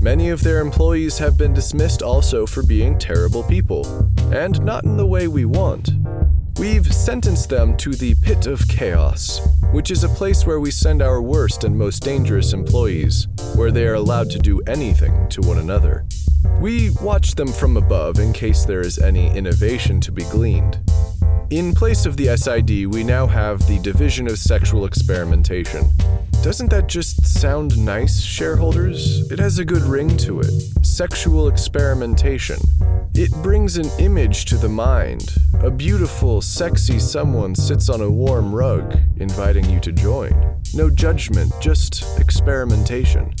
Many 0.00 0.30
of 0.30 0.40
their 0.40 0.60
employees 0.60 1.18
have 1.18 1.36
been 1.36 1.52
dismissed 1.52 2.00
also 2.00 2.46
for 2.46 2.62
being 2.62 2.96
terrible 2.96 3.42
people, 3.42 3.84
and 4.32 4.64
not 4.64 4.84
in 4.84 4.96
the 4.96 5.06
way 5.06 5.26
we 5.26 5.44
want. 5.44 5.90
We've 6.58 6.86
sentenced 6.94 7.48
them 7.48 7.76
to 7.78 7.90
the 7.94 8.14
Pit 8.22 8.46
of 8.46 8.66
Chaos, 8.68 9.40
which 9.72 9.90
is 9.90 10.04
a 10.04 10.08
place 10.08 10.46
where 10.46 10.60
we 10.60 10.70
send 10.70 11.02
our 11.02 11.20
worst 11.20 11.64
and 11.64 11.76
most 11.76 12.04
dangerous 12.04 12.52
employees, 12.52 13.26
where 13.56 13.72
they 13.72 13.86
are 13.86 13.94
allowed 13.94 14.30
to 14.30 14.38
do 14.38 14.60
anything 14.68 15.28
to 15.30 15.40
one 15.40 15.58
another. 15.58 16.06
We 16.60 16.90
watch 17.02 17.34
them 17.34 17.48
from 17.48 17.76
above 17.76 18.20
in 18.20 18.32
case 18.32 18.64
there 18.64 18.82
is 18.82 19.00
any 19.00 19.36
innovation 19.36 20.00
to 20.02 20.12
be 20.12 20.22
gleaned. 20.24 20.78
In 21.50 21.74
place 21.74 22.06
of 22.06 22.16
the 22.16 22.36
SID, 22.36 22.86
we 22.86 23.02
now 23.02 23.26
have 23.26 23.66
the 23.66 23.80
Division 23.80 24.28
of 24.28 24.38
Sexual 24.38 24.84
Experimentation. 24.84 25.90
Doesn't 26.44 26.70
that 26.70 26.86
just 26.86 27.26
sound 27.26 27.76
nice, 27.76 28.20
shareholders? 28.20 29.28
It 29.32 29.40
has 29.40 29.58
a 29.58 29.64
good 29.64 29.82
ring 29.82 30.16
to 30.18 30.38
it. 30.40 30.52
Sexual 30.86 31.48
experimentation. 31.48 32.58
It 33.16 33.30
brings 33.44 33.76
an 33.76 33.88
image 34.00 34.44
to 34.46 34.56
the 34.56 34.68
mind. 34.68 35.36
A 35.60 35.70
beautiful, 35.70 36.42
sexy 36.42 36.98
someone 36.98 37.54
sits 37.54 37.88
on 37.88 38.00
a 38.00 38.10
warm 38.10 38.52
rug, 38.52 38.98
inviting 39.18 39.70
you 39.70 39.78
to 39.80 39.92
join. 39.92 40.60
No 40.74 40.90
judgment, 40.90 41.52
just 41.60 42.18
experimentation. 42.18 43.32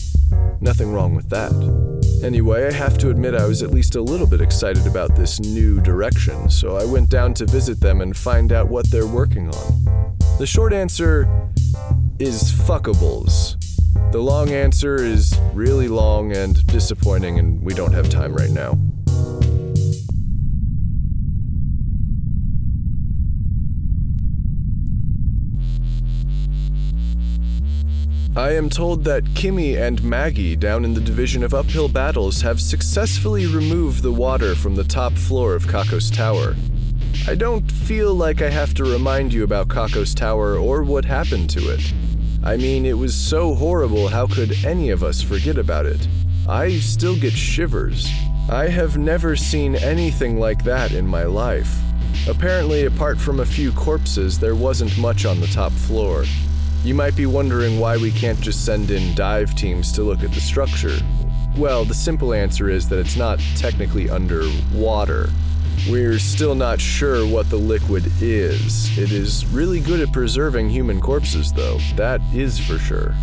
Nothing 0.60 0.92
wrong 0.92 1.16
with 1.16 1.28
that. 1.30 1.50
Anyway, 2.22 2.68
I 2.68 2.72
have 2.72 2.98
to 2.98 3.10
admit 3.10 3.34
I 3.34 3.46
was 3.46 3.64
at 3.64 3.72
least 3.72 3.96
a 3.96 4.00
little 4.00 4.28
bit 4.28 4.40
excited 4.40 4.86
about 4.86 5.16
this 5.16 5.40
new 5.40 5.80
direction, 5.80 6.48
so 6.48 6.76
I 6.76 6.84
went 6.84 7.08
down 7.10 7.34
to 7.34 7.44
visit 7.44 7.80
them 7.80 8.00
and 8.00 8.16
find 8.16 8.52
out 8.52 8.68
what 8.68 8.88
they're 8.92 9.08
working 9.08 9.48
on. 9.48 10.16
The 10.38 10.46
short 10.46 10.72
answer 10.72 11.28
is 12.20 12.52
fuckables. 12.52 13.60
The 14.12 14.20
long 14.20 14.50
answer 14.50 14.98
is 14.98 15.36
really 15.52 15.88
long 15.88 16.30
and 16.30 16.64
disappointing, 16.68 17.40
and 17.40 17.60
we 17.60 17.74
don't 17.74 17.92
have 17.92 18.08
time 18.08 18.32
right 18.32 18.50
now. 18.50 18.78
I 28.36 28.56
am 28.56 28.68
told 28.68 29.04
that 29.04 29.22
Kimmy 29.34 29.80
and 29.80 30.02
Maggie 30.02 30.56
down 30.56 30.84
in 30.84 30.92
the 30.92 31.00
Division 31.00 31.44
of 31.44 31.54
Uphill 31.54 31.88
Battles 31.88 32.40
have 32.40 32.60
successfully 32.60 33.46
removed 33.46 34.02
the 34.02 34.10
water 34.10 34.56
from 34.56 34.74
the 34.74 34.82
top 34.82 35.12
floor 35.12 35.54
of 35.54 35.66
Kakos 35.66 36.12
Tower. 36.12 36.56
I 37.28 37.36
don't 37.36 37.70
feel 37.70 38.12
like 38.12 38.42
I 38.42 38.50
have 38.50 38.74
to 38.74 38.82
remind 38.82 39.32
you 39.32 39.44
about 39.44 39.68
Kakos 39.68 40.16
Tower 40.16 40.56
or 40.56 40.82
what 40.82 41.04
happened 41.04 41.48
to 41.50 41.60
it. 41.74 41.80
I 42.42 42.56
mean, 42.56 42.84
it 42.84 42.98
was 42.98 43.14
so 43.14 43.54
horrible, 43.54 44.08
how 44.08 44.26
could 44.26 44.64
any 44.64 44.90
of 44.90 45.04
us 45.04 45.22
forget 45.22 45.56
about 45.56 45.86
it? 45.86 46.08
I 46.48 46.78
still 46.80 47.14
get 47.16 47.34
shivers. 47.34 48.10
I 48.50 48.66
have 48.66 48.98
never 48.98 49.36
seen 49.36 49.76
anything 49.76 50.40
like 50.40 50.64
that 50.64 50.90
in 50.90 51.06
my 51.06 51.22
life. 51.22 51.72
Apparently, 52.28 52.86
apart 52.86 53.20
from 53.20 53.38
a 53.38 53.46
few 53.46 53.70
corpses, 53.70 54.40
there 54.40 54.56
wasn't 54.56 54.98
much 54.98 55.24
on 55.24 55.38
the 55.38 55.46
top 55.46 55.70
floor. 55.70 56.24
You 56.84 56.94
might 56.94 57.16
be 57.16 57.24
wondering 57.24 57.80
why 57.80 57.96
we 57.96 58.10
can't 58.10 58.38
just 58.38 58.66
send 58.66 58.90
in 58.90 59.14
dive 59.14 59.54
teams 59.54 59.90
to 59.92 60.02
look 60.02 60.22
at 60.22 60.32
the 60.32 60.40
structure. 60.40 60.98
Well, 61.56 61.86
the 61.86 61.94
simple 61.94 62.34
answer 62.34 62.68
is 62.68 62.90
that 62.90 62.98
it's 62.98 63.16
not 63.16 63.40
technically 63.56 64.10
underwater. 64.10 65.30
We're 65.88 66.18
still 66.18 66.54
not 66.54 66.82
sure 66.82 67.26
what 67.26 67.48
the 67.48 67.56
liquid 67.56 68.04
is. 68.20 68.98
It 68.98 69.12
is 69.12 69.46
really 69.46 69.80
good 69.80 70.00
at 70.00 70.12
preserving 70.12 70.68
human 70.68 71.00
corpses, 71.00 71.54
though, 71.54 71.78
that 71.96 72.20
is 72.34 72.58
for 72.58 72.76
sure. 72.78 73.14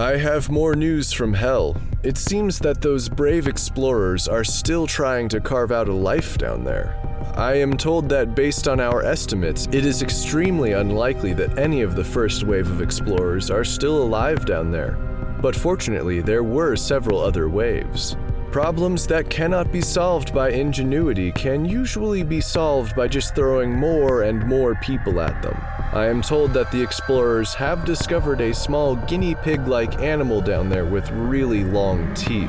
I 0.00 0.16
have 0.16 0.48
more 0.48 0.74
news 0.74 1.12
from 1.12 1.34
Hell. 1.34 1.76
It 2.02 2.16
seems 2.16 2.58
that 2.60 2.80
those 2.80 3.06
brave 3.06 3.46
explorers 3.46 4.28
are 4.28 4.44
still 4.44 4.86
trying 4.86 5.28
to 5.28 5.42
carve 5.42 5.72
out 5.72 5.90
a 5.90 5.92
life 5.92 6.38
down 6.38 6.64
there. 6.64 6.98
I 7.36 7.56
am 7.56 7.76
told 7.76 8.08
that 8.08 8.34
based 8.34 8.66
on 8.66 8.80
our 8.80 9.02
estimates, 9.02 9.68
it 9.70 9.84
is 9.84 10.00
extremely 10.00 10.72
unlikely 10.72 11.34
that 11.34 11.58
any 11.58 11.82
of 11.82 11.96
the 11.96 12.02
first 12.02 12.44
wave 12.44 12.70
of 12.70 12.80
explorers 12.80 13.50
are 13.50 13.62
still 13.62 14.02
alive 14.02 14.46
down 14.46 14.70
there. 14.70 14.92
But 15.42 15.54
fortunately, 15.54 16.22
there 16.22 16.44
were 16.44 16.76
several 16.76 17.20
other 17.20 17.50
waves. 17.50 18.16
Problems 18.50 19.06
that 19.08 19.28
cannot 19.28 19.70
be 19.70 19.82
solved 19.82 20.32
by 20.32 20.48
ingenuity 20.48 21.30
can 21.32 21.66
usually 21.66 22.22
be 22.22 22.40
solved 22.40 22.96
by 22.96 23.06
just 23.06 23.34
throwing 23.34 23.70
more 23.70 24.22
and 24.22 24.46
more 24.46 24.76
people 24.76 25.20
at 25.20 25.42
them. 25.42 25.62
I 25.92 26.06
am 26.06 26.22
told 26.22 26.52
that 26.52 26.70
the 26.70 26.80
explorers 26.80 27.52
have 27.54 27.84
discovered 27.84 28.40
a 28.40 28.54
small 28.54 28.94
guinea 28.94 29.34
pig 29.34 29.66
like 29.66 29.98
animal 29.98 30.40
down 30.40 30.68
there 30.68 30.84
with 30.84 31.10
really 31.10 31.64
long 31.64 32.14
teeth. 32.14 32.48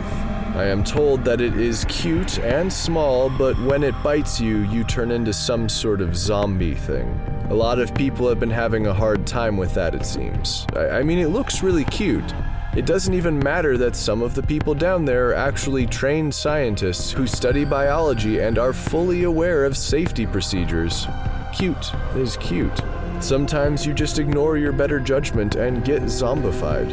I 0.54 0.66
am 0.66 0.84
told 0.84 1.26
that 1.26 1.42
it 1.42 1.58
is 1.58 1.84
cute 1.86 2.38
and 2.38 2.72
small, 2.72 3.32
but 3.32 3.60
when 3.62 3.82
it 3.82 3.96
bites 4.04 4.40
you, 4.40 4.60
you 4.66 4.84
turn 4.84 5.10
into 5.10 5.34
some 5.34 5.70
sort 5.70 6.02
of 6.02 6.16
zombie 6.16 6.76
thing. 6.76 7.20
A 7.50 7.54
lot 7.56 7.80
of 7.80 7.96
people 7.96 8.30
have 8.30 8.40
been 8.40 8.52
having 8.52 8.86
a 8.86 8.94
hard 8.94 9.26
time 9.26 9.58
with 9.58 9.74
that, 9.74 9.96
it 9.96 10.06
seems. 10.06 10.68
I, 10.76 11.00
I 11.00 11.04
mean, 11.04 11.18
it 11.18 11.30
looks 11.30 11.64
really 11.64 11.86
cute. 11.86 12.36
It 12.76 12.86
doesn't 12.86 13.16
even 13.16 13.40
matter 13.40 13.76
that 13.80 13.96
some 13.96 14.22
of 14.22 14.36
the 14.36 14.44
people 14.44 14.76
down 14.76 15.04
there 15.04 15.30
are 15.30 15.34
actually 15.34 15.88
trained 15.88 16.36
scientists 16.36 17.12
who 17.12 17.26
study 17.26 17.66
biology 17.66 18.40
and 18.40 18.60
are 18.60 18.72
fully 18.72 19.24
aware 19.24 19.66
of 19.66 19.76
safety 19.76 20.28
procedures. 20.28 21.08
Cute 21.54 21.92
is 22.16 22.38
cute. 22.38 22.80
Sometimes 23.22 23.86
you 23.86 23.94
just 23.94 24.18
ignore 24.18 24.58
your 24.58 24.72
better 24.72 25.00
judgment 25.00 25.56
and 25.56 25.86
get 25.86 26.02
zombified. 26.04 26.92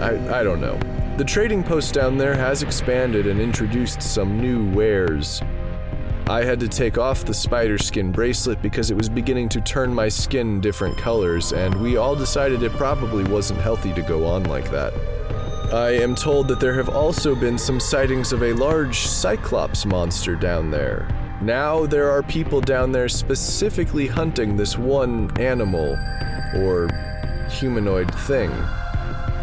I, 0.00 0.40
I 0.40 0.42
don't 0.42 0.60
know. 0.60 0.78
The 1.16 1.24
trading 1.24 1.62
post 1.62 1.94
down 1.94 2.18
there 2.18 2.34
has 2.34 2.64
expanded 2.64 3.28
and 3.28 3.40
introduced 3.40 4.02
some 4.02 4.40
new 4.40 4.68
wares. 4.72 5.40
I 6.28 6.44
had 6.44 6.58
to 6.60 6.68
take 6.68 6.98
off 6.98 7.24
the 7.24 7.32
spider 7.32 7.78
skin 7.78 8.10
bracelet 8.10 8.60
because 8.60 8.90
it 8.90 8.96
was 8.96 9.08
beginning 9.08 9.48
to 9.50 9.60
turn 9.60 9.94
my 9.94 10.08
skin 10.08 10.60
different 10.60 10.98
colors, 10.98 11.52
and 11.52 11.74
we 11.80 11.96
all 11.96 12.16
decided 12.16 12.62
it 12.62 12.72
probably 12.72 13.24
wasn't 13.24 13.60
healthy 13.60 13.94
to 13.94 14.02
go 14.02 14.26
on 14.26 14.44
like 14.44 14.70
that. 14.70 14.92
I 15.72 15.90
am 15.90 16.14
told 16.14 16.48
that 16.48 16.60
there 16.60 16.74
have 16.74 16.88
also 16.88 17.34
been 17.34 17.56
some 17.56 17.78
sightings 17.78 18.32
of 18.32 18.42
a 18.42 18.52
large 18.52 18.98
Cyclops 18.98 19.86
monster 19.86 20.34
down 20.34 20.70
there. 20.70 21.08
Now 21.40 21.86
there 21.86 22.10
are 22.10 22.22
people 22.22 22.60
down 22.60 22.90
there 22.90 23.08
specifically 23.08 24.08
hunting 24.08 24.56
this 24.56 24.76
one 24.76 25.30
animal, 25.40 25.96
or 26.56 26.88
humanoid 27.48 28.12
thing. 28.12 28.50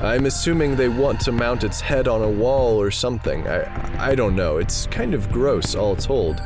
I'm 0.01 0.25
assuming 0.25 0.75
they 0.75 0.89
want 0.89 1.21
to 1.21 1.31
mount 1.31 1.63
its 1.63 1.79
head 1.79 2.07
on 2.09 2.21
a 2.21 2.29
wall 2.29 2.79
or 2.81 2.91
something. 2.91 3.47
I, 3.47 4.11
I 4.11 4.13
don't 4.13 4.35
know, 4.35 4.57
it's 4.57 4.87
kind 4.87 5.13
of 5.13 5.31
gross, 5.31 5.73
all 5.73 5.95
told. 5.95 6.41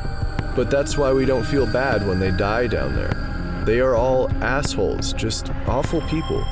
But 0.54 0.70
that's 0.70 0.96
why 0.96 1.12
we 1.12 1.26
don't 1.26 1.44
feel 1.44 1.66
bad 1.72 2.06
when 2.06 2.20
they 2.20 2.30
die 2.30 2.68
down 2.68 2.94
there. 2.94 3.64
They 3.66 3.80
are 3.80 3.96
all 3.96 4.30
assholes, 4.42 5.12
just 5.12 5.50
awful 5.66 6.00
people. 6.02 6.44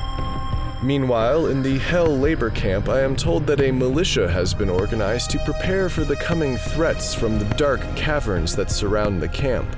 Meanwhile, 0.81 1.47
in 1.47 1.61
the 1.61 1.77
Hell 1.77 2.17
labor 2.17 2.49
camp, 2.49 2.87
I 2.87 3.01
am 3.01 3.17
told 3.17 3.45
that 3.47 3.59
a 3.59 3.69
militia 3.69 4.31
has 4.31 4.53
been 4.53 4.69
organized 4.69 5.29
to 5.31 5.39
prepare 5.39 5.89
for 5.89 6.05
the 6.05 6.15
coming 6.15 6.55
threats 6.55 7.13
from 7.13 7.37
the 7.37 7.53
dark 7.55 7.81
caverns 7.97 8.55
that 8.55 8.71
surround 8.71 9.21
the 9.21 9.27
camp. 9.27 9.75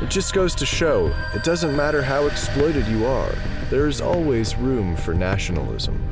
It 0.00 0.10
just 0.10 0.34
goes 0.34 0.56
to 0.56 0.66
show, 0.66 1.14
it 1.32 1.44
doesn't 1.44 1.76
matter 1.76 2.02
how 2.02 2.26
exploited 2.26 2.88
you 2.88 3.06
are, 3.06 3.32
there 3.70 3.86
is 3.86 4.00
always 4.00 4.56
room 4.56 4.96
for 4.96 5.14
nationalism. 5.14 6.02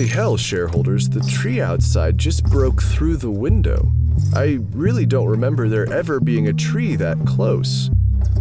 Holy 0.00 0.08
hell, 0.08 0.38
shareholders, 0.38 1.10
the 1.10 1.20
tree 1.20 1.60
outside 1.60 2.16
just 2.16 2.42
broke 2.44 2.82
through 2.82 3.18
the 3.18 3.30
window. 3.30 3.92
I 4.34 4.60
really 4.72 5.04
don't 5.04 5.28
remember 5.28 5.68
there 5.68 5.92
ever 5.92 6.20
being 6.20 6.48
a 6.48 6.54
tree 6.54 6.96
that 6.96 7.18
close. 7.26 7.90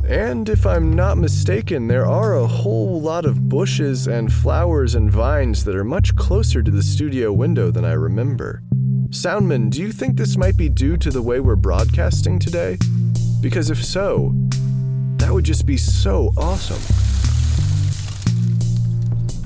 And 0.08 0.48
if 0.48 0.66
I'm 0.66 0.94
not 0.94 1.18
mistaken, 1.18 1.90
there 1.90 2.06
are 2.06 2.36
a 2.38 2.48
whole 2.48 3.02
lot 3.02 3.26
of 3.26 3.50
bushes 3.50 4.08
and 4.08 4.32
flowers 4.32 4.96
and 4.96 5.12
vines 5.12 5.66
that 5.66 5.76
are 5.76 5.84
much 5.84 6.16
closer 6.16 6.64
to 6.64 6.72
the 6.72 6.82
studio 6.82 7.34
window 7.34 7.72
than 7.72 7.84
I 7.84 7.92
remember. 7.92 8.64
Soundman, 9.10 9.70
do 9.70 9.82
you 9.82 9.92
think 9.92 10.16
this 10.16 10.38
might 10.38 10.56
be 10.56 10.70
due 10.70 10.96
to 10.96 11.10
the 11.10 11.22
way 11.22 11.42
we're 11.42 11.58
broadcasting 11.58 12.40
today? 12.40 12.78
Because 13.42 13.70
if 13.70 13.84
so, 13.84 14.34
that 15.18 15.34
would 15.34 15.44
just 15.44 15.66
be 15.66 15.76
so 15.76 16.32
awesome. 16.38 17.09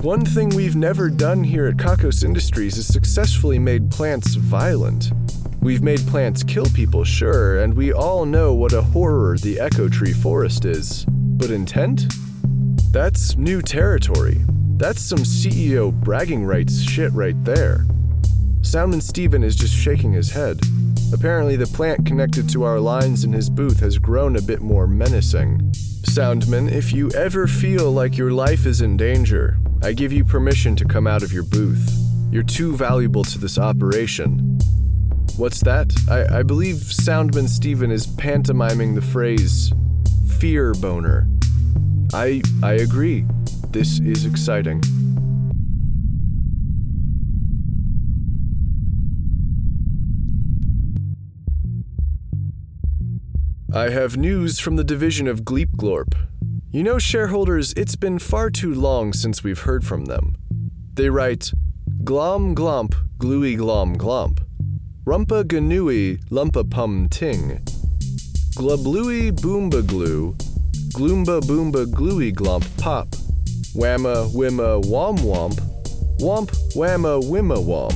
One 0.03 0.25
thing 0.25 0.49
we've 0.49 0.75
never 0.75 1.09
done 1.09 1.45
here 1.45 1.65
at 1.67 1.77
Kakos 1.77 2.25
Industries 2.25 2.77
is 2.77 2.85
successfully 2.85 3.57
made 3.57 3.89
plants 3.89 4.35
violent. 4.35 5.13
We've 5.61 5.81
made 5.81 6.05
plants 6.07 6.43
kill 6.43 6.65
people, 6.65 7.05
sure, 7.05 7.59
and 7.59 7.73
we 7.73 7.93
all 7.93 8.25
know 8.25 8.53
what 8.53 8.73
a 8.73 8.81
horror 8.81 9.37
the 9.37 9.61
Echo 9.61 9.87
Tree 9.87 10.11
Forest 10.11 10.65
is. 10.65 11.05
But 11.07 11.51
intent? 11.51 12.13
That's 12.91 13.37
new 13.37 13.61
territory. 13.61 14.41
That's 14.75 15.01
some 15.01 15.19
CEO 15.19 15.93
bragging 15.93 16.43
rights 16.43 16.81
shit 16.81 17.13
right 17.13 17.41
there. 17.45 17.85
Soundman 18.59 19.01
Steven 19.01 19.41
is 19.41 19.55
just 19.55 19.73
shaking 19.73 20.11
his 20.11 20.29
head. 20.29 20.59
Apparently, 21.13 21.55
the 21.55 21.67
plant 21.67 22.05
connected 22.05 22.49
to 22.49 22.63
our 22.63 22.81
lines 22.81 23.23
in 23.23 23.31
his 23.31 23.49
booth 23.49 23.79
has 23.79 23.97
grown 23.99 24.35
a 24.35 24.41
bit 24.41 24.59
more 24.59 24.85
menacing. 24.85 25.59
Soundman, 26.03 26.69
if 26.69 26.91
you 26.91 27.09
ever 27.11 27.47
feel 27.47 27.89
like 27.89 28.17
your 28.17 28.31
life 28.31 28.65
is 28.65 28.81
in 28.81 28.97
danger, 28.97 29.57
I 29.83 29.91
give 29.91 30.13
you 30.13 30.23
permission 30.23 30.77
to 30.77 30.85
come 30.85 31.07
out 31.07 31.23
of 31.23 31.33
your 31.33 31.43
booth. 31.43 31.91
You're 32.31 32.41
too 32.41 32.73
valuable 32.73 33.25
to 33.25 33.37
this 33.37 33.57
operation. 33.57 34.57
What's 35.35 35.59
that? 35.61 35.93
I, 36.09 36.39
I 36.39 36.43
believe 36.43 36.77
Soundman 36.77 37.49
Steven 37.49 37.91
is 37.91 38.07
pantomiming 38.07 38.95
the 38.95 39.01
phrase 39.01 39.73
fear 40.39 40.73
boner. 40.75 41.27
I 42.13 42.41
I 42.63 42.73
agree. 42.73 43.25
This 43.71 43.99
is 43.99 44.25
exciting. 44.25 44.81
I 53.73 53.89
have 53.89 54.15
news 54.15 54.59
from 54.59 54.77
the 54.77 54.83
division 54.85 55.27
of 55.27 55.41
Gleepglorp. 55.41 56.13
You 56.75 56.81
know, 56.81 56.97
shareholders, 56.97 57.71
it's 57.73 57.95
been 57.95 58.17
far 58.17 58.49
too 58.49 58.73
long 58.73 59.13
since 59.13 59.43
we've 59.43 59.59
heard 59.59 59.85
from 59.85 60.05
them. 60.05 60.35
They 60.95 61.07
write 61.07 61.51
Glom 62.03 62.55
glomp, 62.55 62.95
gluey 63.19 63.55
glom 63.55 63.95
glomp. 63.95 64.39
Rumpa 65.05 65.43
ganui, 65.43 66.17
lumpa 66.31 66.67
pum 66.67 67.09
ting. 67.09 67.59
Glubluey 68.55 69.31
boomba 69.31 69.85
glue, 69.85 70.35
gloomba 70.95 71.41
boomba 71.41 71.85
gluey 71.85 72.33
glomp 72.33 72.65
pop. 72.81 73.09
Whamma 73.75 74.33
wimma 74.33 74.83
wom 74.83 75.17
womp, 75.17 75.59
womp 76.21 76.49
whamma 76.73 77.21
wimma 77.21 77.63
womp. 77.63 77.93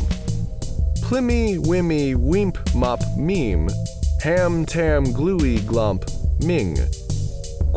Plimmy 1.01 1.57
wimmy 1.57 2.13
weemp 2.15 2.75
mop 2.75 3.01
meme, 3.17 3.69
ham 4.21 4.67
tam 4.67 5.05
gluey 5.05 5.57
glomp 5.61 6.07
ming. 6.45 6.77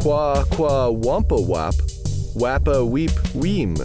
Qua 0.00 0.44
qua 0.48 0.88
wampa 0.88 1.38
wap, 1.38 1.74
wappa 2.34 2.90
weep 2.90 3.10
weem. 3.34 3.76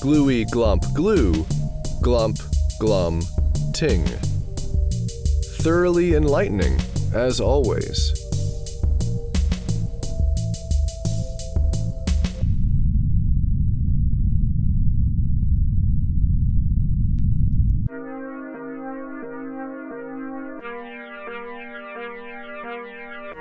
Gluey 0.00 0.46
glump 0.46 0.82
glue, 0.94 1.44
glump 2.00 2.40
glum 2.80 3.20
ting. 3.74 4.02
Thoroughly 5.60 6.14
enlightening, 6.14 6.80
as 7.12 7.38
always. 7.38 8.25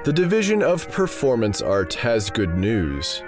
The 0.05 0.13
Division 0.13 0.61
of 0.61 0.87
Performance 0.91 1.63
Art 1.63 1.95
has 1.95 2.29
good 2.29 2.55
news. 2.55 3.23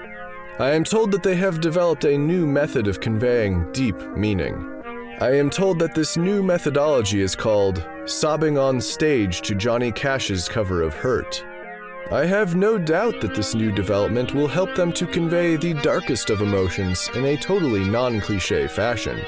I 0.59 0.69
am 0.69 0.83
told 0.83 1.11
that 1.11 1.23
they 1.23 1.35
have 1.35 1.59
developed 1.59 2.05
a 2.05 2.15
new 2.15 2.45
method 2.45 2.87
of 2.87 2.99
conveying 2.99 3.71
deep 3.71 3.99
meaning. 4.15 4.83
I 5.19 5.35
am 5.37 5.49
told 5.49 5.79
that 5.79 5.95
this 5.95 6.17
new 6.17 6.43
methodology 6.43 7.19
is 7.19 7.35
called 7.35 7.83
sobbing 8.05 8.59
on 8.59 8.79
stage 8.79 9.41
to 9.41 9.55
Johnny 9.55 9.91
Cash's 9.91 10.47
cover 10.47 10.83
of 10.83 10.93
Hurt. 10.93 11.43
I 12.11 12.27
have 12.27 12.55
no 12.55 12.77
doubt 12.77 13.21
that 13.21 13.33
this 13.33 13.55
new 13.55 13.71
development 13.71 14.35
will 14.35 14.47
help 14.47 14.75
them 14.75 14.93
to 14.93 15.07
convey 15.07 15.55
the 15.55 15.73
darkest 15.73 16.29
of 16.29 16.43
emotions 16.43 17.09
in 17.15 17.25
a 17.25 17.37
totally 17.37 17.85
non 17.85 18.21
cliche 18.21 18.67
fashion. 18.67 19.19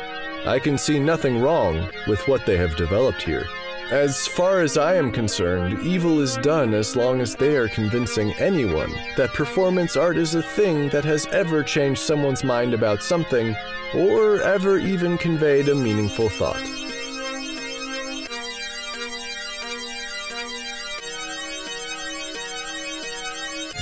I 0.46 0.60
can 0.60 0.78
see 0.78 1.00
nothing 1.00 1.42
wrong 1.42 1.90
with 2.08 2.28
what 2.28 2.46
they 2.46 2.58
have 2.58 2.76
developed 2.76 3.24
here. 3.24 3.48
As 3.92 4.28
far 4.28 4.62
as 4.62 4.78
I 4.78 4.94
am 4.98 5.12
concerned, 5.12 5.82
evil 5.84 6.20
is 6.20 6.38
done 6.38 6.76
as 6.76 6.96
long 6.96 7.22
as 7.22 7.34
they 7.34 7.56
are 7.58 7.68
convincing 7.68 8.34
anyone 8.34 8.94
that 9.18 9.34
performance 9.34 9.98
art 9.98 10.16
is 10.16 10.36
a 10.36 10.44
thing 10.44 10.90
that 10.90 11.04
has 11.06 11.26
ever 11.28 11.64
changed 11.64 12.00
someone's 12.00 12.44
mind 12.44 12.76
about 12.76 13.02
something, 13.02 13.56
or 13.96 14.44
ever 14.44 14.78
even 14.78 15.18
conveyed 15.18 15.70
a 15.70 15.76
meaningful 15.76 16.30
thought. 16.30 16.62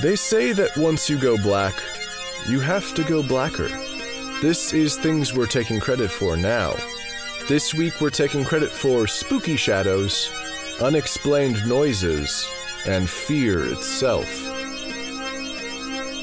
They 0.02 0.16
say 0.16 0.52
that 0.52 0.74
once 0.78 1.10
you 1.10 1.18
go 1.18 1.36
black, 1.36 1.74
you 2.48 2.60
have 2.60 2.94
to 2.94 3.04
go 3.04 3.22
blacker. 3.22 3.68
This 4.40 4.72
is 4.72 4.96
things 4.96 5.34
we're 5.34 5.46
taking 5.46 5.80
credit 5.80 6.10
for 6.10 6.34
now. 6.34 6.74
This 7.48 7.72
week 7.72 7.98
we're 7.98 8.10
taking 8.10 8.44
credit 8.44 8.70
for 8.70 9.06
spooky 9.06 9.56
shadows, 9.56 10.30
unexplained 10.82 11.66
noises, 11.66 12.46
and 12.86 13.08
fear 13.08 13.64
itself. 13.72 14.28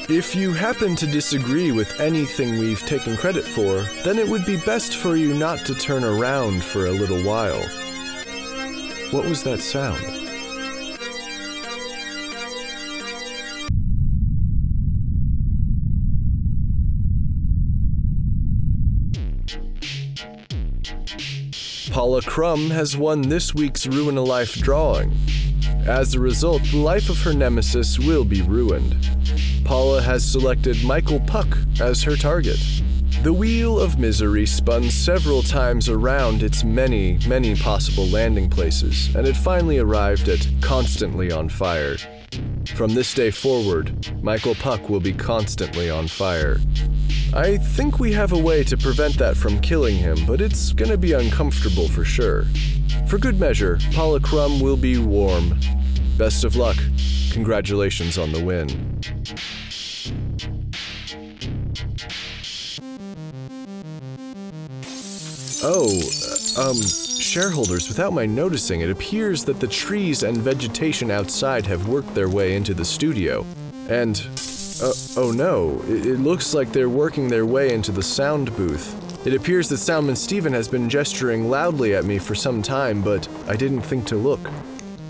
If 0.08 0.36
you 0.36 0.52
happen 0.52 0.94
to 0.94 1.06
disagree 1.08 1.72
with 1.72 1.98
anything 1.98 2.60
we've 2.60 2.86
taken 2.86 3.16
credit 3.16 3.42
for, 3.42 3.82
then 4.04 4.20
it 4.20 4.28
would 4.28 4.46
be 4.46 4.56
best 4.58 4.94
for 4.94 5.16
you 5.16 5.34
not 5.34 5.58
to 5.66 5.74
turn 5.74 6.04
around 6.04 6.62
for 6.62 6.86
a 6.86 6.92
little 6.92 7.24
while. 7.24 7.60
What 9.10 9.24
was 9.24 9.42
that 9.42 9.58
sound? 9.58 10.25
Paula 21.96 22.20
Crumb 22.20 22.68
has 22.68 22.94
won 22.94 23.22
this 23.22 23.54
week's 23.54 23.86
Ruin 23.86 24.18
a 24.18 24.22
Life 24.22 24.56
drawing. 24.56 25.16
As 25.86 26.14
a 26.14 26.20
result, 26.20 26.62
the 26.64 26.76
life 26.76 27.08
of 27.08 27.18
her 27.22 27.32
nemesis 27.32 27.98
will 27.98 28.22
be 28.22 28.42
ruined. 28.42 28.94
Paula 29.64 30.02
has 30.02 30.22
selected 30.22 30.84
Michael 30.84 31.20
Puck 31.20 31.48
as 31.80 32.02
her 32.02 32.14
target. 32.14 32.58
The 33.22 33.32
wheel 33.32 33.80
of 33.80 33.98
misery 33.98 34.44
spun 34.44 34.90
several 34.90 35.42
times 35.42 35.88
around 35.88 36.42
its 36.42 36.64
many, 36.64 37.18
many 37.26 37.56
possible 37.56 38.04
landing 38.08 38.50
places, 38.50 39.14
and 39.16 39.26
it 39.26 39.34
finally 39.34 39.78
arrived 39.78 40.28
at 40.28 40.46
constantly 40.60 41.32
on 41.32 41.48
fire. 41.48 41.96
From 42.74 42.94
this 42.94 43.14
day 43.14 43.30
forward, 43.30 44.12
Michael 44.22 44.54
Puck 44.56 44.90
will 44.90 45.00
be 45.00 45.14
constantly 45.14 45.88
on 45.88 46.08
fire. 46.08 46.58
I 47.34 47.58
think 47.58 47.98
we 47.98 48.12
have 48.12 48.32
a 48.32 48.38
way 48.38 48.64
to 48.64 48.76
prevent 48.76 49.18
that 49.18 49.36
from 49.36 49.60
killing 49.60 49.96
him, 49.96 50.18
but 50.26 50.40
it's 50.40 50.72
gonna 50.72 50.96
be 50.96 51.12
uncomfortable 51.12 51.88
for 51.88 52.04
sure. 52.04 52.44
For 53.08 53.18
good 53.18 53.38
measure, 53.38 53.78
Paula 53.92 54.20
Crumb 54.20 54.60
will 54.60 54.76
be 54.76 54.98
warm. 54.98 55.58
Best 56.16 56.44
of 56.44 56.56
luck. 56.56 56.76
Congratulations 57.32 58.16
on 58.16 58.32
the 58.32 58.42
win. 58.42 59.00
Oh, 65.62 65.88
uh, 66.56 66.70
um, 66.70 66.80
shareholders, 66.80 67.88
without 67.88 68.12
my 68.12 68.24
noticing, 68.24 68.80
it 68.80 68.90
appears 68.90 69.44
that 69.44 69.58
the 69.60 69.66
trees 69.66 70.22
and 70.22 70.36
vegetation 70.38 71.10
outside 71.10 71.66
have 71.66 71.88
worked 71.88 72.14
their 72.14 72.28
way 72.28 72.54
into 72.56 72.72
the 72.72 72.84
studio. 72.84 73.44
And, 73.88 74.16
uh, 74.82 74.92
oh 75.16 75.32
no, 75.32 75.82
it, 75.88 76.06
it 76.06 76.18
looks 76.18 76.54
like 76.54 76.72
they're 76.72 76.88
working 76.88 77.28
their 77.28 77.46
way 77.46 77.72
into 77.72 77.92
the 77.92 78.02
sound 78.02 78.54
booth. 78.56 78.94
It 79.26 79.34
appears 79.34 79.68
that 79.70 79.76
Soundman 79.76 80.16
Steven 80.16 80.52
has 80.52 80.68
been 80.68 80.88
gesturing 80.88 81.50
loudly 81.50 81.94
at 81.94 82.04
me 82.04 82.18
for 82.18 82.34
some 82.34 82.62
time, 82.62 83.02
but 83.02 83.28
I 83.48 83.56
didn't 83.56 83.82
think 83.82 84.06
to 84.06 84.16
look. 84.16 84.50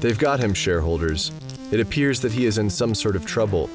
They've 0.01 0.19
got 0.19 0.41
him, 0.41 0.55
shareholders. 0.55 1.33
It 1.71 1.81
appears 1.81 2.21
that 2.21 2.33
he 2.33 2.47
is 2.47 2.59
in 2.59 2.71
some 2.71 2.95
sort 2.95 3.17
of 3.17 3.27
trouble. 3.27 3.69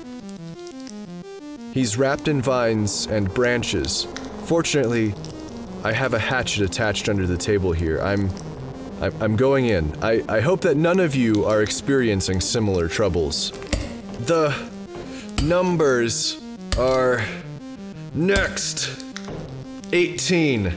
He's 1.73 1.97
wrapped 1.97 2.27
in 2.27 2.41
vines 2.41 3.07
and 3.07 3.33
branches. 3.33 4.07
Fortunately, 4.45 5.13
I 5.83 5.93
have 5.93 6.13
a 6.13 6.19
hatchet 6.19 6.63
attached 6.63 7.09
under 7.09 7.27
the 7.27 7.37
table 7.37 7.71
here. 7.71 7.99
I'm 8.01 8.29
I'm, 9.01 9.13
I'm 9.21 9.35
going 9.35 9.65
in. 9.65 9.95
I, 10.01 10.23
I 10.29 10.41
hope 10.41 10.61
that 10.61 10.77
none 10.77 10.99
of 10.99 11.15
you 11.15 11.45
are 11.45 11.63
experiencing 11.63 12.39
similar 12.39 12.87
troubles. 12.87 13.51
The 14.25 14.70
numbers 15.41 16.39
are 16.77 17.25
next 18.13 19.03
18, 19.91 20.71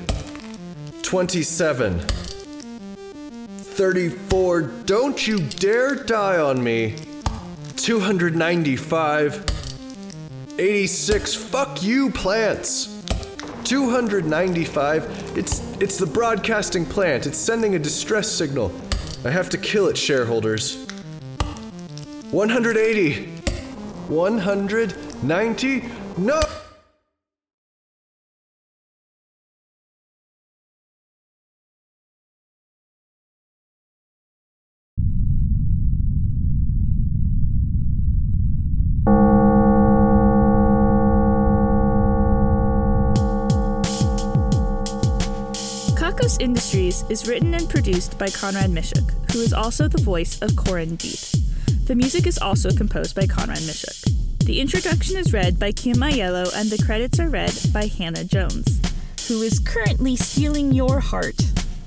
27, 1.03 2.01
34. 2.01 4.63
Don't 4.63 5.27
you 5.27 5.41
dare 5.41 5.95
die 5.95 6.39
on 6.39 6.63
me. 6.63 6.97
295, 7.77 9.45
86. 10.59 11.35
Fuck 11.35 11.83
you, 11.83 12.11
plants. 12.11 12.91
295. 13.65 15.37
It's 15.37 15.61
it's 15.81 15.99
the 15.99 16.07
broadcasting 16.07 16.87
plant. 16.87 17.27
It's 17.27 17.39
sending 17.39 17.75
a 17.75 17.79
distress 17.79 18.31
signal. 18.31 18.73
I 19.25 19.31
have 19.31 19.51
to 19.51 19.59
kill 19.59 19.89
it, 19.89 19.99
shareholders. 19.99 20.87
180. 22.31 23.34
190. 24.09 25.85
No. 26.19 26.41
Kakos 45.97 46.41
Industries 46.41 47.05
is 47.09 47.27
written 47.27 47.55
and 47.55 47.69
produced 47.69 48.19
by 48.19 48.29
Conrad 48.29 48.71
Mishuk, 48.71 49.33
who 49.33 49.41
is 49.41 49.53
also 49.53 49.89
the 49.89 50.03
voice 50.03 50.41
of 50.43 50.55
Corin 50.55 50.97
Deth. 50.97 51.44
The 51.87 51.95
music 51.95 52.27
is 52.27 52.39
also 52.39 52.71
composed 52.71 53.15
by 53.15 53.27
Conrad 53.27 53.59
Mishuk. 53.59 54.45
The 54.45 54.61
introduction 54.61 55.17
is 55.17 55.33
read 55.33 55.59
by 55.59 55.73
Kim 55.73 55.97
Aiello 55.97 56.53
and 56.57 56.71
the 56.71 56.83
credits 56.85 57.19
are 57.21 57.29
read 57.29 57.53
by 57.73 57.87
Hannah 57.87 58.25
Jones. 58.25 58.81
who 59.29 59.43
is 59.43 59.59
currently 59.59 60.17
stealing 60.17 60.73
your 60.73 61.01
heart. 61.01 61.37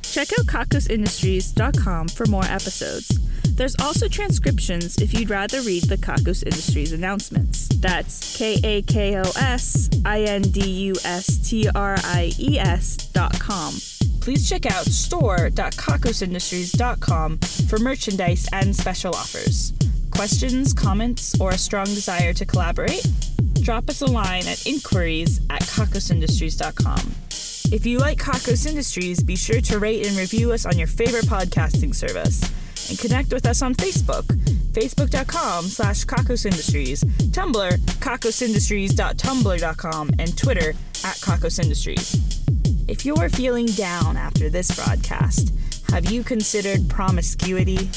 Check 0.02 0.30
out 0.40 0.46
kakosindustries.com 0.48 2.08
for 2.08 2.26
more 2.26 2.46
episodes. 2.46 3.08
There's 3.56 3.76
also 3.80 4.08
transcriptions 4.08 4.98
if 4.98 5.14
you'd 5.14 5.30
rather 5.30 5.62
read 5.62 5.84
the 5.84 5.98
Kakos 5.98 6.44
Industries 6.44 6.94
announcements. 6.94 7.68
That's 7.68 8.36
K 8.38 8.58
A 8.64 8.82
K 8.84 9.18
O 9.18 9.24
S 9.38 9.90
I 10.06 10.22
N 10.22 10.42
D 10.44 10.68
U 10.68 10.96
S 11.04 11.38
T 11.48 11.68
R 11.76 11.98
I 12.04 12.32
E 12.40 12.58
S 12.60 12.98
dot 13.14 13.40
com. 13.40 13.74
Please 14.22 14.48
check 14.50 14.66
out 14.66 14.86
store.kakosindustries.com 14.86 17.38
for 17.70 17.78
merchandise 17.80 18.48
and 18.52 18.76
special 18.76 19.14
offers. 19.16 19.74
Questions, 20.18 20.74
comments, 20.74 21.40
or 21.40 21.52
a 21.52 21.58
strong 21.60 21.86
desire 21.86 22.34
to 22.34 22.44
collaborate? 22.44 23.06
Drop 23.62 23.88
us 23.88 24.02
a 24.02 24.08
line 24.08 24.48
at 24.48 24.66
inquiries 24.66 25.40
at 25.52 25.62
kakosindustries.com. 25.62 27.12
If 27.72 27.86
you 27.86 28.00
like 28.00 28.18
Kakos 28.18 28.66
Industries, 28.66 29.22
be 29.22 29.36
sure 29.36 29.62
to 29.62 29.78
rate 29.78 30.08
and 30.08 30.18
review 30.18 30.54
us 30.54 30.66
on 30.66 30.76
your 30.76 30.88
favorite 30.88 31.26
podcasting 31.26 31.94
service. 31.94 32.42
And 32.90 32.98
connect 32.98 33.32
with 33.32 33.46
us 33.46 33.62
on 33.62 33.76
Facebook, 33.76 34.24
facebook.com 34.72 35.66
slash 35.66 36.04
Kakos 36.06 36.48
Industries, 36.48 37.04
Tumblr, 37.04 37.78
kakosindustries.tumblr.com, 37.78 40.10
and 40.18 40.36
Twitter 40.36 40.70
at 41.06 41.18
Kakos 41.18 41.60
Industries. 41.60 42.16
If 42.88 43.06
you're 43.06 43.30
feeling 43.30 43.68
down 43.68 44.18
after 44.18 44.50
this 44.50 44.76
broadcast, 44.76 45.54
have 45.92 46.12
you 46.12 46.24
considered 46.24 46.90
promiscuity? 46.90 47.92